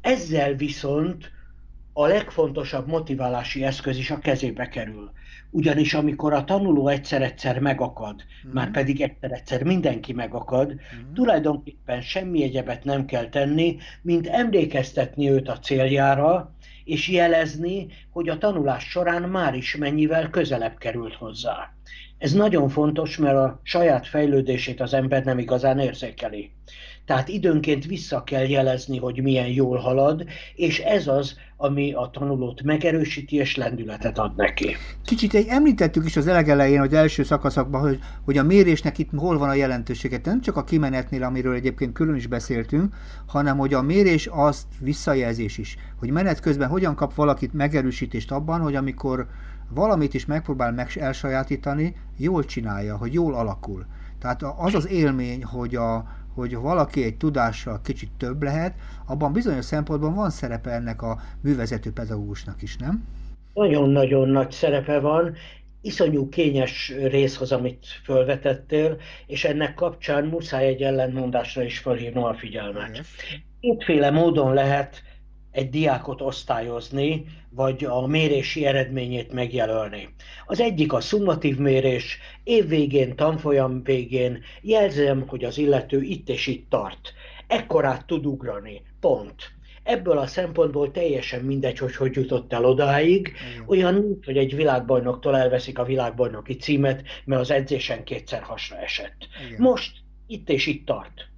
Ezzel 0.00 0.54
viszont 0.54 1.32
a 1.92 2.06
legfontosabb 2.06 2.86
motiválási 2.86 3.64
eszköz 3.64 3.98
is 3.98 4.10
a 4.10 4.18
kezébe 4.18 4.68
kerül. 4.68 5.10
Ugyanis 5.50 5.94
amikor 5.94 6.32
a 6.32 6.44
tanuló 6.44 6.88
egyszer-egyszer 6.88 7.60
megakad, 7.60 8.22
mm. 8.46 8.50
már 8.52 8.70
pedig 8.70 9.00
egyszer-egyszer 9.00 9.62
mindenki 9.62 10.12
megakad, 10.12 10.72
mm. 10.72 11.12
tulajdonképpen 11.12 12.00
semmi 12.00 12.42
egyebet 12.42 12.84
nem 12.84 13.04
kell 13.04 13.28
tenni, 13.28 13.76
mint 14.02 14.26
emlékeztetni 14.26 15.30
őt 15.30 15.48
a 15.48 15.58
céljára, 15.58 16.53
és 16.84 17.08
jelezni, 17.08 17.86
hogy 18.10 18.28
a 18.28 18.38
tanulás 18.38 18.84
során 18.84 19.22
már 19.22 19.54
is 19.54 19.76
mennyivel 19.76 20.30
közelebb 20.30 20.78
került 20.78 21.14
hozzá. 21.14 21.74
Ez 22.18 22.32
nagyon 22.32 22.68
fontos, 22.68 23.16
mert 23.16 23.36
a 23.36 23.60
saját 23.62 24.06
fejlődését 24.06 24.80
az 24.80 24.94
ember 24.94 25.24
nem 25.24 25.38
igazán 25.38 25.78
érzékeli. 25.78 26.52
Tehát 27.06 27.28
időnként 27.28 27.86
vissza 27.86 28.22
kell 28.24 28.48
jelezni, 28.48 28.98
hogy 28.98 29.22
milyen 29.22 29.48
jól 29.48 29.78
halad, 29.78 30.24
és 30.54 30.78
ez 30.78 31.06
az, 31.06 31.36
ami 31.56 31.92
a 31.92 32.10
tanulót 32.12 32.62
megerősíti 32.62 33.36
és 33.36 33.56
lendületet 33.56 34.18
ad 34.18 34.36
neki. 34.36 34.76
Kicsit 35.04 35.34
egy 35.34 35.46
említettük 35.48 36.04
is 36.04 36.16
az 36.16 36.26
elegelején, 36.26 36.78
hogy 36.78 36.94
első 36.94 37.22
szakaszakban, 37.22 37.80
hogy, 37.80 37.98
hogy 38.24 38.38
a 38.38 38.42
mérésnek 38.42 38.98
itt 38.98 39.10
hol 39.16 39.38
van 39.38 39.48
a 39.48 39.54
jelentősége. 39.54 40.20
Nem 40.24 40.40
csak 40.40 40.56
a 40.56 40.64
kimenetnél, 40.64 41.22
amiről 41.22 41.54
egyébként 41.54 41.92
külön 41.92 42.14
is 42.14 42.26
beszéltünk, 42.26 42.94
hanem 43.26 43.58
hogy 43.58 43.74
a 43.74 43.82
mérés 43.82 44.28
az 44.32 44.66
visszajelzés 44.80 45.58
is. 45.58 45.76
Hogy 45.98 46.10
menet 46.10 46.40
közben 46.40 46.68
hogyan 46.68 46.94
kap 46.94 47.14
valakit 47.14 47.52
megerősítést 47.52 48.30
abban, 48.30 48.60
hogy 48.60 48.74
amikor 48.74 49.26
valamit 49.68 50.14
is 50.14 50.26
megpróbál 50.26 50.72
meg 50.72 50.90
elsajátítani, 50.94 51.96
jól 52.16 52.44
csinálja, 52.44 52.96
hogy 52.96 53.12
jól 53.12 53.34
alakul. 53.34 53.86
Tehát 54.18 54.42
az 54.58 54.74
az 54.74 54.88
élmény, 54.88 55.44
hogy, 55.44 55.74
a, 55.74 56.04
hogy 56.34 56.56
valaki 56.56 57.04
egy 57.04 57.16
tudással 57.16 57.80
kicsit 57.84 58.10
több 58.18 58.42
lehet, 58.42 58.74
abban 59.06 59.32
bizonyos 59.32 59.64
szempontból 59.64 60.14
van 60.14 60.30
szerepe 60.30 60.70
ennek 60.70 61.02
a 61.02 61.20
művezető 61.40 61.92
pedagógusnak 61.92 62.62
is, 62.62 62.76
nem? 62.76 63.04
Nagyon-nagyon 63.54 64.28
nagy 64.28 64.50
szerepe 64.50 64.98
van, 65.00 65.34
iszonyú 65.80 66.28
kényes 66.28 66.92
részhoz, 67.02 67.52
amit 67.52 67.86
felvetettél, 68.02 68.96
és 69.26 69.44
ennek 69.44 69.74
kapcsán 69.74 70.24
muszáj 70.24 70.66
egy 70.66 70.82
ellentmondásra 70.82 71.62
is 71.62 71.78
felhívnom 71.78 72.24
a 72.24 72.34
figyelmet. 72.34 73.00
Kétféle 73.60 74.10
módon 74.10 74.54
lehet 74.54 75.02
egy 75.54 75.70
diákot 75.70 76.20
osztályozni, 76.20 77.24
vagy 77.50 77.84
a 77.84 78.06
mérési 78.06 78.66
eredményét 78.66 79.32
megjelölni. 79.32 80.08
Az 80.46 80.60
egyik 80.60 80.92
a 80.92 81.00
szummatív 81.00 81.58
mérés, 81.58 82.18
évvégén, 82.44 83.16
tanfolyam 83.16 83.82
végén 83.82 84.42
jelzem, 84.60 85.24
hogy 85.26 85.44
az 85.44 85.58
illető 85.58 86.02
itt 86.02 86.28
és 86.28 86.46
itt 86.46 86.70
tart. 86.70 87.12
Ekkorát 87.46 88.06
tud 88.06 88.26
ugrani, 88.26 88.82
pont. 89.00 89.52
Ebből 89.82 90.18
a 90.18 90.26
szempontból 90.26 90.90
teljesen 90.90 91.40
mindegy, 91.40 91.78
hogy 91.78 91.96
hogy 91.96 92.16
jutott 92.16 92.52
el 92.52 92.64
odáig. 92.64 93.32
Olyan, 93.66 94.18
hogy 94.24 94.36
egy 94.36 94.56
világbajnoktól 94.56 95.36
elveszik 95.36 95.78
a 95.78 95.84
világbajnoki 95.84 96.56
címet, 96.56 97.02
mert 97.24 97.40
az 97.40 97.50
edzésen 97.50 98.04
kétszer 98.04 98.42
hasra 98.42 98.76
esett. 98.76 99.16
Igen. 99.46 99.60
Most 99.60 99.92
itt 100.26 100.48
és 100.48 100.66
itt 100.66 100.86
tart 100.86 101.32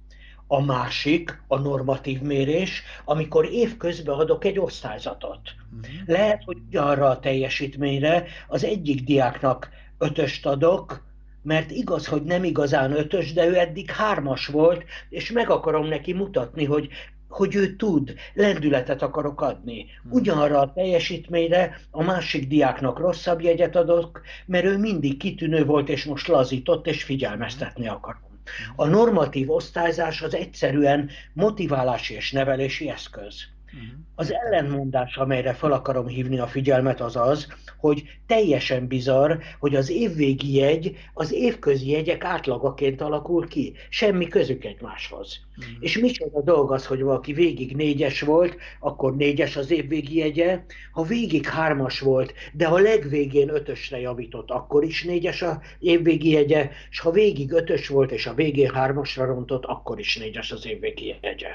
a 0.47 0.61
másik, 0.61 1.41
a 1.47 1.59
normatív 1.59 2.21
mérés, 2.21 2.83
amikor 3.05 3.45
évközben 3.45 4.15
adok 4.15 4.45
egy 4.45 4.59
osztályzatot. 4.59 5.39
Uh-huh. 5.75 5.95
Lehet, 6.05 6.43
hogy 6.43 6.57
arra 6.73 7.09
a 7.09 7.19
teljesítményre 7.19 8.25
az 8.47 8.63
egyik 8.63 9.03
diáknak 9.03 9.69
ötöst 9.97 10.45
adok, 10.45 11.05
mert 11.43 11.71
igaz, 11.71 12.07
hogy 12.07 12.23
nem 12.23 12.43
igazán 12.43 12.91
ötös, 12.91 13.33
de 13.33 13.47
ő 13.47 13.57
eddig 13.57 13.91
hármas 13.91 14.47
volt, 14.47 14.83
és 15.09 15.31
meg 15.31 15.49
akarom 15.49 15.87
neki 15.87 16.13
mutatni, 16.13 16.65
hogy 16.65 16.89
hogy 17.29 17.55
ő 17.55 17.75
tud, 17.75 18.15
lendületet 18.33 19.01
akarok 19.01 19.41
adni. 19.41 19.85
Mhm. 20.03 20.13
Ugyanarra 20.13 20.59
a 20.59 20.73
teljesítményre 20.73 21.79
a 21.91 22.03
másik 22.03 22.47
diáknak 22.47 22.99
rosszabb 22.99 23.41
jegyet 23.41 23.75
adok, 23.75 24.21
mert 24.45 24.65
ő 24.65 24.77
mindig 24.77 25.17
kitűnő 25.17 25.65
volt, 25.65 25.89
és 25.89 26.05
most 26.05 26.27
lazított, 26.27 26.87
és 26.87 27.03
figyelmeztetni 27.03 27.87
akar. 27.87 28.26
A 28.75 28.85
normatív 28.85 29.51
osztályzás 29.51 30.21
az 30.21 30.35
egyszerűen 30.35 31.09
motiválási 31.33 32.13
és 32.13 32.31
nevelési 32.31 32.89
eszköz. 32.89 33.56
Uh-huh. 33.73 33.99
Az 34.15 34.33
ellenmondás, 34.33 35.17
amelyre 35.17 35.53
fel 35.53 35.71
akarom 35.71 36.07
hívni 36.07 36.39
a 36.39 36.47
figyelmet, 36.47 37.01
az 37.01 37.15
az, 37.15 37.47
hogy 37.77 38.03
teljesen 38.27 38.87
bizarr, 38.87 39.31
hogy 39.59 39.75
az 39.75 39.89
évvégi 39.89 40.55
jegy 40.55 40.95
az 41.13 41.33
évközi 41.33 41.89
jegyek 41.89 42.23
átlagaként 42.23 43.01
alakul 43.01 43.47
ki. 43.47 43.73
Semmi 43.89 44.27
közük 44.27 44.65
egymáshoz. 44.65 45.39
Uh-huh. 45.57 45.73
És 45.79 45.97
micsoda 45.97 46.41
dolog 46.41 46.71
az, 46.71 46.85
hogy 46.85 47.01
valaki 47.01 47.33
végig 47.33 47.75
négyes 47.75 48.21
volt, 48.21 48.57
akkor 48.79 49.15
négyes 49.15 49.55
az 49.55 49.71
évvégi 49.71 50.17
jegye, 50.17 50.63
ha 50.91 51.03
végig 51.03 51.45
hármas 51.45 51.99
volt, 51.99 52.33
de 52.53 52.65
ha 52.65 52.77
legvégén 52.77 53.49
ötösre 53.49 53.99
javított, 53.99 54.49
akkor 54.49 54.83
is 54.83 55.03
négyes 55.03 55.41
a 55.41 55.61
évvégi 55.79 56.29
jegye, 56.29 56.69
és 56.89 56.99
ha 56.99 57.11
végig 57.11 57.51
ötös 57.51 57.87
volt, 57.87 58.11
és 58.11 58.25
a 58.25 58.33
végén 58.33 58.73
hármasra 58.73 59.25
rontott, 59.25 59.65
akkor 59.65 59.99
is 59.99 60.17
négyes 60.17 60.51
az 60.51 60.65
évvégi 60.65 61.15
jegye. 61.21 61.49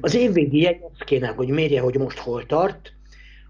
Az 0.00 0.14
évvégi 0.14 0.60
jegyek 0.60 0.90
kéne, 1.04 1.28
hogy 1.28 1.48
mérje, 1.48 1.80
hogy 1.80 1.98
most 1.98 2.18
hol 2.18 2.46
tart, 2.46 2.92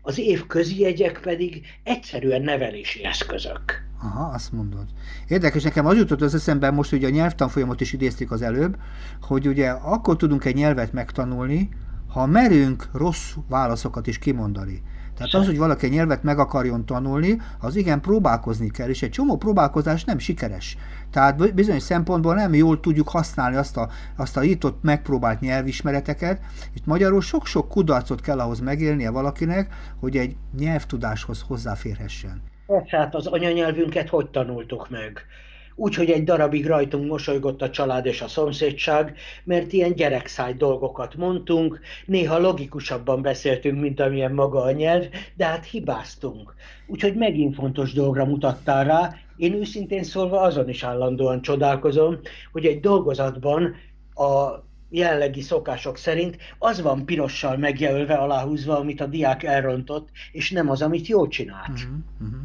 az 0.03 0.19
év 0.19 0.47
közi 0.47 0.81
jegyek 0.81 1.21
pedig 1.21 1.67
egyszerűen 1.83 2.43
nevelési 2.43 3.05
eszközök. 3.05 3.91
Aha, 4.03 4.25
azt 4.35 4.53
mondod. 4.53 4.85
Érdekes, 5.29 5.63
nekem 5.63 5.87
az 5.87 5.97
jutott 5.97 6.21
az 6.21 6.35
eszembe, 6.35 6.71
most 6.71 6.93
ugye 6.93 7.07
a 7.07 7.11
nyelvtanfolyamot 7.11 7.81
is 7.81 7.93
idézték 7.93 8.31
az 8.31 8.43
előbb, 8.43 8.77
hogy 9.21 9.47
ugye 9.47 9.71
akkor 9.71 10.17
tudunk 10.17 10.45
egy 10.45 10.55
nyelvet 10.55 10.93
megtanulni, 10.93 11.69
ha 12.09 12.27
merünk 12.27 12.89
rossz 12.93 13.33
válaszokat 13.49 14.07
is 14.07 14.19
kimondani. 14.19 14.83
Tehát 15.23 15.41
az, 15.41 15.47
hogy 15.47 15.59
valaki 15.59 15.87
nyelvet 15.87 16.23
meg 16.23 16.39
akarjon 16.39 16.87
tanulni, 16.87 17.41
az 17.61 17.77
igen 17.77 18.01
próbálkozni 18.01 18.71
kell, 18.71 18.89
és 18.89 19.03
egy 19.03 19.11
csomó 19.11 19.37
próbálkozás 19.37 20.05
nem 20.05 20.19
sikeres. 20.19 20.77
Tehát 21.11 21.55
bizonyos 21.55 21.83
szempontból 21.83 22.35
nem 22.35 22.55
jól 22.55 22.81
tudjuk 22.81 23.09
használni 23.09 23.57
azt 23.57 23.77
a, 23.77 23.89
azt 24.17 24.37
a 24.37 24.43
itt 24.43 24.83
megpróbált 24.83 25.41
nyelvismereteket. 25.41 26.41
Itt 26.75 26.87
magyarul 26.87 27.21
sok-sok 27.21 27.69
kudarcot 27.69 28.21
kell 28.21 28.41
ahhoz 28.41 28.61
megélnie 28.61 29.11
valakinek, 29.11 29.75
hogy 30.01 30.17
egy 30.17 30.37
nyelvtudáshoz 30.59 31.45
hozzáférhessen. 31.47 32.43
Hát 32.87 33.15
az 33.15 33.27
anyanyelvünket 33.27 34.09
hogy 34.09 34.31
tanultuk 34.31 34.91
meg? 34.91 35.27
Úgy, 35.75 35.95
hogy 35.95 36.11
egy 36.11 36.25
darabig 36.25 36.67
rajtunk 36.67 37.09
mosolygott 37.09 37.63
a 37.63 37.71
család 37.71 38.07
és 38.07 38.23
a 38.23 38.29
szomszédság, 38.29 39.17
mert 39.45 39.73
ilyen 39.73 39.95
gyerekszáj 39.95 40.55
dolgokat 40.55 41.15
mondtunk, 41.15 41.81
néha 42.07 42.39
logikusabban 42.39 43.23
beszéltünk, 43.23 43.81
mint 43.81 44.01
amilyen 44.01 44.33
maga 44.33 44.63
a 44.63 44.73
nyelv, 44.73 45.05
de 45.37 45.47
hát 45.47 45.65
hibáztunk. 45.65 46.55
Úgyhogy 46.87 47.15
megint 47.15 47.55
fontos 47.55 47.93
dolgra 47.93 48.25
mutattál 48.25 48.85
rá, 48.85 49.15
én 49.37 49.55
őszintén 49.55 50.03
szólva 50.03 50.41
azon 50.41 50.69
is 50.69 50.83
állandóan 50.83 51.43
csodálkozom, 51.43 52.19
hogy 52.53 52.67
egy 52.67 52.81
dolgozatban 52.81 53.75
a 54.15 54.63
jellegi 54.91 55.41
szokások 55.41 55.97
szerint 55.97 56.37
az 56.59 56.83
van 56.83 57.05
pirossal 57.05 57.57
megjelölve, 57.57 58.15
aláhúzva, 58.15 58.79
amit 58.79 59.01
a 59.01 59.07
diák 59.07 59.43
elrontott, 59.43 60.09
és 60.33 60.51
nem 60.51 60.71
az, 60.71 60.83
amit 60.83 61.07
jól 61.07 61.29
csinált. 61.29 61.69
Uh-huh, 61.69 61.99
uh-huh. 62.21 62.41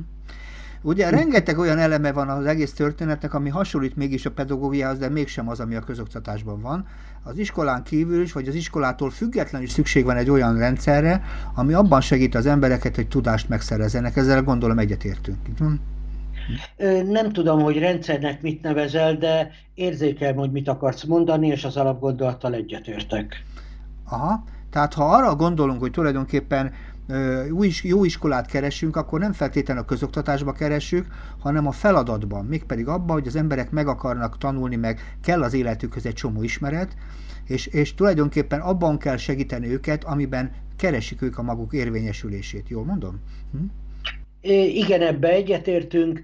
Ugye 0.87 1.09
rengeteg 1.09 1.57
olyan 1.57 1.77
eleme 1.77 2.11
van 2.11 2.29
az 2.29 2.45
egész 2.45 2.73
történetnek, 2.73 3.33
ami 3.33 3.49
hasonlít 3.49 3.95
mégis 3.95 4.25
a 4.25 4.31
pedagógiához, 4.31 4.97
de 4.97 5.09
mégsem 5.09 5.49
az, 5.49 5.59
ami 5.59 5.75
a 5.75 5.79
közoktatásban 5.79 6.61
van. 6.61 6.85
Az 7.23 7.37
iskolán 7.37 7.83
kívül 7.83 8.21
is, 8.21 8.31
vagy 8.31 8.47
az 8.47 8.55
iskolától 8.55 9.09
függetlenül 9.09 9.67
is 9.67 9.73
szükség 9.73 10.05
van 10.05 10.15
egy 10.17 10.29
olyan 10.29 10.57
rendszerre, 10.57 11.23
ami 11.55 11.73
abban 11.73 12.01
segít 12.01 12.35
az 12.35 12.45
embereket, 12.45 12.95
hogy 12.95 13.07
tudást 13.07 13.49
megszerezzenek. 13.49 14.15
Ezzel 14.15 14.43
gondolom 14.43 14.79
egyetértünk. 14.79 15.37
Nem 17.05 17.31
tudom, 17.31 17.61
hogy 17.61 17.77
rendszernek 17.77 18.41
mit 18.41 18.61
nevezel, 18.61 19.15
de 19.15 19.49
érzékelem, 19.73 20.35
hogy 20.35 20.51
mit 20.51 20.67
akarsz 20.67 21.03
mondani, 21.03 21.47
és 21.47 21.63
az 21.63 21.77
alapgondolattal 21.77 22.53
egyetértek. 22.53 23.43
Aha, 24.09 24.43
tehát 24.69 24.93
ha 24.93 25.05
arra 25.05 25.35
gondolunk, 25.35 25.79
hogy 25.79 25.91
tulajdonképpen 25.91 26.73
jó 27.83 28.03
iskolát 28.03 28.47
keresünk, 28.47 28.95
akkor 28.95 29.19
nem 29.19 29.33
feltétlenül 29.33 29.83
a 29.83 29.85
közoktatásba 29.85 30.51
keressük, 30.51 31.07
hanem 31.39 31.67
a 31.67 31.71
feladatban, 31.71 32.45
mégpedig 32.45 32.87
abban, 32.87 33.15
hogy 33.15 33.27
az 33.27 33.35
emberek 33.35 33.71
meg 33.71 33.87
akarnak 33.87 34.37
tanulni, 34.37 34.75
meg 34.75 35.17
kell 35.21 35.43
az 35.43 35.53
életükhöz 35.53 36.05
egy 36.05 36.13
csomó 36.13 36.43
ismeret, 36.43 36.95
és, 37.45 37.67
és 37.67 37.93
tulajdonképpen 37.93 38.59
abban 38.59 38.97
kell 38.97 39.17
segíteni 39.17 39.67
őket, 39.67 40.03
amiben 40.03 40.51
keresik 40.75 41.21
ők 41.21 41.37
a 41.37 41.41
maguk 41.41 41.73
érvényesülését. 41.73 42.69
Jól 42.69 42.85
mondom? 42.85 43.19
Hm? 43.51 43.65
Igen, 44.51 45.01
ebbe 45.01 45.29
egyetértünk. 45.29 46.21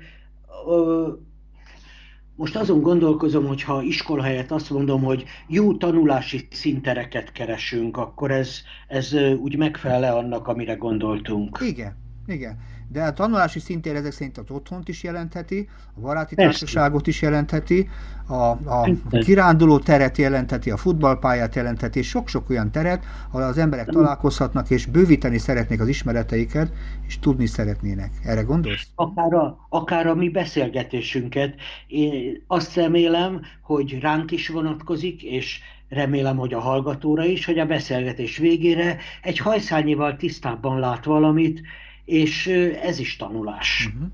Most 2.36 2.56
azon 2.56 2.82
gondolkozom, 2.82 3.48
hogy 3.48 3.63
ha 3.63 3.82
iskola 3.82 4.24
helyett 4.24 4.52
azt 4.52 4.69
mondom, 4.69 5.04
hogy 5.04 5.24
jó 5.48 5.78
tanulási 5.78 6.48
szintereket 6.52 7.32
keresünk, 7.32 7.98
akkor 7.98 8.32
ez, 8.32 8.62
ez 8.88 9.13
úgy 9.13 9.58
megfelel 9.58 10.17
annak, 10.17 10.48
amire 10.48 10.74
gondoltunk. 10.74 11.60
Igen, 11.62 11.96
igen 12.26 12.58
de 12.94 13.04
a 13.04 13.14
tanulási 13.14 13.60
szintén 13.60 13.96
ezek 13.96 14.12
szerint 14.12 14.38
az 14.38 14.46
otthont 14.50 14.88
is 14.88 15.04
jelentheti, 15.04 15.70
a 15.96 16.00
baráti 16.00 16.36
Persze. 16.36 16.60
társaságot 16.60 17.08
is 17.08 17.22
jelentheti, 17.22 17.90
a, 18.28 18.34
a 18.50 18.90
kiránduló 19.26 19.80
teret 19.80 20.18
jelentheti, 20.18 20.72
a 20.72 20.78
futballpályát 20.78 21.56
jelentheti, 21.56 22.00
és 22.00 22.08
sok-sok 22.08 22.50
olyan 22.50 22.72
teret, 22.72 23.04
ahol 23.30 23.44
az 23.44 23.58
emberek 23.58 23.88
találkozhatnak, 23.88 24.70
és 24.70 24.86
bővíteni 24.86 25.38
szeretnék 25.38 25.80
az 25.80 25.88
ismereteiket, 25.88 26.72
és 27.08 27.20
tudni 27.20 27.46
szeretnének. 27.46 28.12
Erre 28.24 28.41
gondolsz? 28.41 28.88
Akár 28.96 29.34
a, 29.34 29.66
akár 29.70 30.08
a 30.08 30.16
mi 30.16 30.30
beszélgetésünket. 30.30 31.56
Én 31.88 32.44
azt 32.48 32.76
remélem, 32.76 33.41
hogy 33.62 34.00
ránk 34.00 34.32
is 34.32 34.48
vonatkozik, 34.48 35.24
és 35.24 35.60
remélem, 35.89 36.38
hogy 36.38 36.54
a 36.54 36.60
hallgatóra 36.60 37.26
is, 37.26 37.46
hogy 37.46 37.60
a 37.60 37.66
beszélgetés 37.66 38.38
végére 38.38 38.98
egy 39.22 39.38
hajszányival 39.38 40.16
tisztábban 40.16 40.80
lát 40.80 41.06
valamit, 41.06 41.62
és 42.06 42.47
ez 42.84 42.99
is 42.99 43.16
tanulás. 43.16 43.89
Uh-huh. 43.93 44.10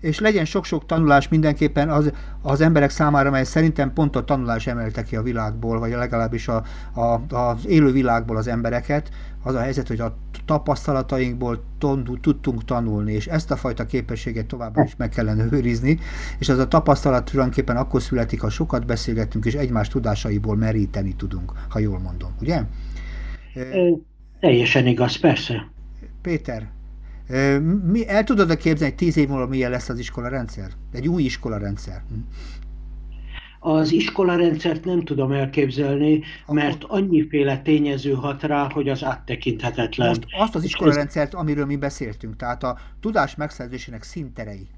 és 0.00 0.18
legyen 0.18 0.44
sok-sok 0.44 0.86
tanulás 0.86 1.28
mindenképpen 1.28 1.90
az, 1.90 2.12
az 2.42 2.60
emberek 2.60 2.90
számára, 2.90 3.30
mely 3.30 3.44
szerintem 3.44 3.92
pont 3.92 4.16
a 4.16 4.24
tanulás 4.24 4.66
emelte 4.66 5.02
ki 5.02 5.16
a 5.16 5.22
világból, 5.22 5.78
vagy 5.78 5.90
legalábbis 5.90 6.48
a, 6.48 6.62
a, 6.94 7.34
az 7.36 7.66
élő 7.66 7.92
világból 7.92 8.36
az 8.36 8.46
embereket, 8.46 9.10
az 9.42 9.54
a 9.54 9.60
helyzet, 9.60 9.88
hogy 9.88 10.00
a 10.00 10.16
tapasztalatainkból 10.44 11.64
tudtunk 12.20 12.64
tanulni, 12.64 13.12
és 13.12 13.26
ezt 13.26 13.50
a 13.50 13.56
fajta 13.56 13.86
képességet 13.86 14.46
továbbra 14.46 14.82
is 14.84 14.96
meg 14.96 15.08
kellene 15.08 15.44
őrizni, 15.50 15.98
és 16.38 16.48
az 16.48 16.58
a 16.58 16.68
tapasztalat 16.68 17.30
tulajdonképpen 17.30 17.76
akkor 17.76 18.02
születik, 18.02 18.40
ha 18.40 18.50
sokat 18.50 18.86
beszélgetünk, 18.86 19.44
és 19.44 19.54
egymás 19.54 19.88
tudásaiból 19.88 20.56
meríteni 20.56 21.14
tudunk, 21.14 21.52
ha 21.68 21.78
jól 21.78 21.98
mondom, 21.98 22.30
ugye? 22.40 22.62
Teljesen 24.40 24.86
igaz, 24.86 25.16
persze. 25.16 25.70
Péter, 26.22 26.68
mi, 27.82 28.08
el 28.08 28.24
tudod-e 28.24 28.56
képzelni, 28.56 28.94
hogy 28.94 29.04
tíz 29.06 29.16
év 29.16 29.28
múlva 29.28 29.46
milyen 29.46 29.70
lesz 29.70 29.88
az 29.88 29.98
iskola 29.98 30.28
rendszer? 30.28 30.70
Egy 30.92 31.08
új 31.08 31.22
iskola 31.22 31.58
rendszer? 31.58 32.02
Hm? 32.08 32.18
Az 33.60 33.92
iskolarendszert 33.92 34.84
nem 34.84 35.04
tudom 35.04 35.32
elképzelni, 35.32 36.22
mert 36.46 36.84
annyiféle 36.84 37.58
tényező 37.58 38.12
hat 38.12 38.42
rá, 38.42 38.68
hogy 38.72 38.88
az 38.88 39.04
áttekinthetetlen. 39.04 40.08
Most 40.08 40.26
azt 40.38 40.54
az 40.54 40.64
iskolarendszert, 40.64 41.34
amiről 41.34 41.66
mi 41.66 41.76
beszéltünk, 41.76 42.36
tehát 42.36 42.62
a 42.62 42.78
tudás 43.00 43.34
megszerzésének 43.34 44.02
szinterei, 44.02 44.68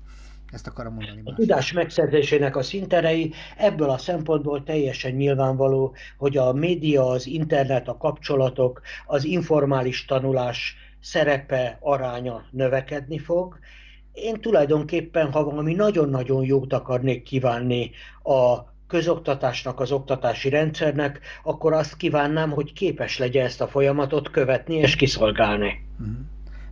ezt 0.53 0.67
akarom 0.67 0.95
mondani. 0.95 1.21
A 1.25 1.35
tudás 1.35 1.73
megszerzésének 1.73 2.57
a 2.57 2.63
szinterei, 2.63 3.33
ebből 3.57 3.91
a 3.91 3.99
szempontból 3.99 4.63
teljesen 4.63 5.13
nyilvánvaló, 5.13 5.95
hogy 6.17 6.37
a 6.37 6.53
média, 6.53 7.07
az 7.07 7.27
internet, 7.27 7.89
a 7.89 7.97
kapcsolatok, 7.97 8.81
az 9.07 9.25
informális 9.25 10.05
tanulás 10.05 10.77
szerepe, 11.01 11.79
aránya 11.81 12.45
növekedni 12.51 13.19
fog. 13.19 13.59
Én 14.13 14.41
tulajdonképpen, 14.41 15.33
ha 15.33 15.45
valami 15.45 15.75
nagyon-nagyon 15.75 16.45
jót 16.45 16.73
akarnék 16.73 17.23
kívánni 17.23 17.91
a 18.23 18.67
közoktatásnak, 18.87 19.81
az 19.81 19.93
oktatási 19.93 20.49
rendszernek, 20.49 21.21
akkor 21.43 21.73
azt 21.73 21.97
kívánnám, 21.97 22.51
hogy 22.51 22.73
képes 22.73 23.19
legyen 23.19 23.45
ezt 23.45 23.61
a 23.61 23.69
folyamatot 23.69 24.31
követni 24.31 24.75
és 24.75 24.97
kiszolgálni. 24.97 25.87
Uh-huh 26.01 26.17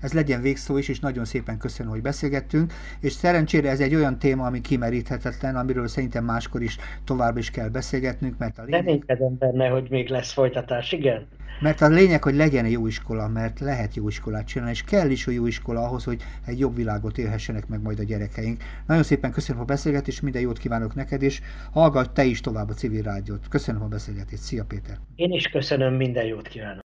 ez 0.07 0.13
legyen 0.13 0.41
végszó 0.41 0.77
is, 0.79 0.89
és 0.89 1.01
nagyon 1.01 1.25
szépen 1.25 1.59
köszönöm, 1.59 1.93
hogy 1.93 2.03
beszélgettünk, 2.03 2.73
és 3.01 3.13
szerencsére 3.13 3.71
ez 3.71 3.81
egy 3.81 3.95
olyan 3.95 4.19
téma, 4.19 4.47
ami 4.47 4.61
kimeríthetetlen, 4.61 5.57
amiről 5.57 5.89
szerintem 5.89 6.25
máskor 6.25 6.63
is 6.63 6.77
tovább 7.05 7.37
is 7.37 7.51
kell 7.51 7.69
beszélgetnünk, 7.69 8.39
mert 8.39 8.59
a 8.59 8.63
lényeg... 8.63 8.85
Reménykedem 8.85 9.37
benne, 9.39 9.69
hogy 9.69 9.91
még 9.91 10.09
lesz 10.09 10.33
folytatás, 10.33 10.93
igen. 10.93 11.27
Mert 11.61 11.81
a 11.81 11.89
lényeg, 11.89 12.23
hogy 12.23 12.35
legyen 12.35 12.65
egy 12.65 12.73
jó 12.73 12.87
iskola, 12.87 13.29
mert 13.29 13.61
lehet 13.61 13.95
jó 13.95 14.09
iskolát 14.09 14.47
csinálni, 14.47 14.73
és 14.73 14.83
kell 14.83 15.11
is 15.11 15.27
a 15.27 15.31
jó 15.31 15.47
iskola 15.47 15.81
ahhoz, 15.81 16.05
hogy 16.05 16.23
egy 16.47 16.59
jobb 16.59 16.77
világot 16.77 17.19
élhessenek 17.19 17.69
meg 17.69 17.83
majd 17.83 17.99
a 17.99 18.05
gyerekeink. 18.05 18.63
Nagyon 18.87 19.03
szépen 19.03 19.33
köszönöm 19.33 19.63
a 19.63 19.65
beszélgetést, 19.65 20.23
minden 20.23 20.43
jót 20.43 20.59
kívánok 20.59 20.95
neked, 20.95 21.23
és 21.23 21.41
hallgass 21.73 22.07
te 22.13 22.25
is 22.25 22.41
tovább 22.41 22.69
a 22.69 22.75
civil 22.75 23.03
rádiót. 23.03 23.49
Köszönöm 23.49 23.83
a 23.83 23.89
beszélgetést. 23.89 24.43
Szia 24.43 24.65
Péter! 24.65 24.99
Én 25.15 25.33
is 25.33 25.49
köszönöm, 25.49 25.95
minden 25.95 26.25
jót 26.25 26.49
kívánok! 26.49 26.86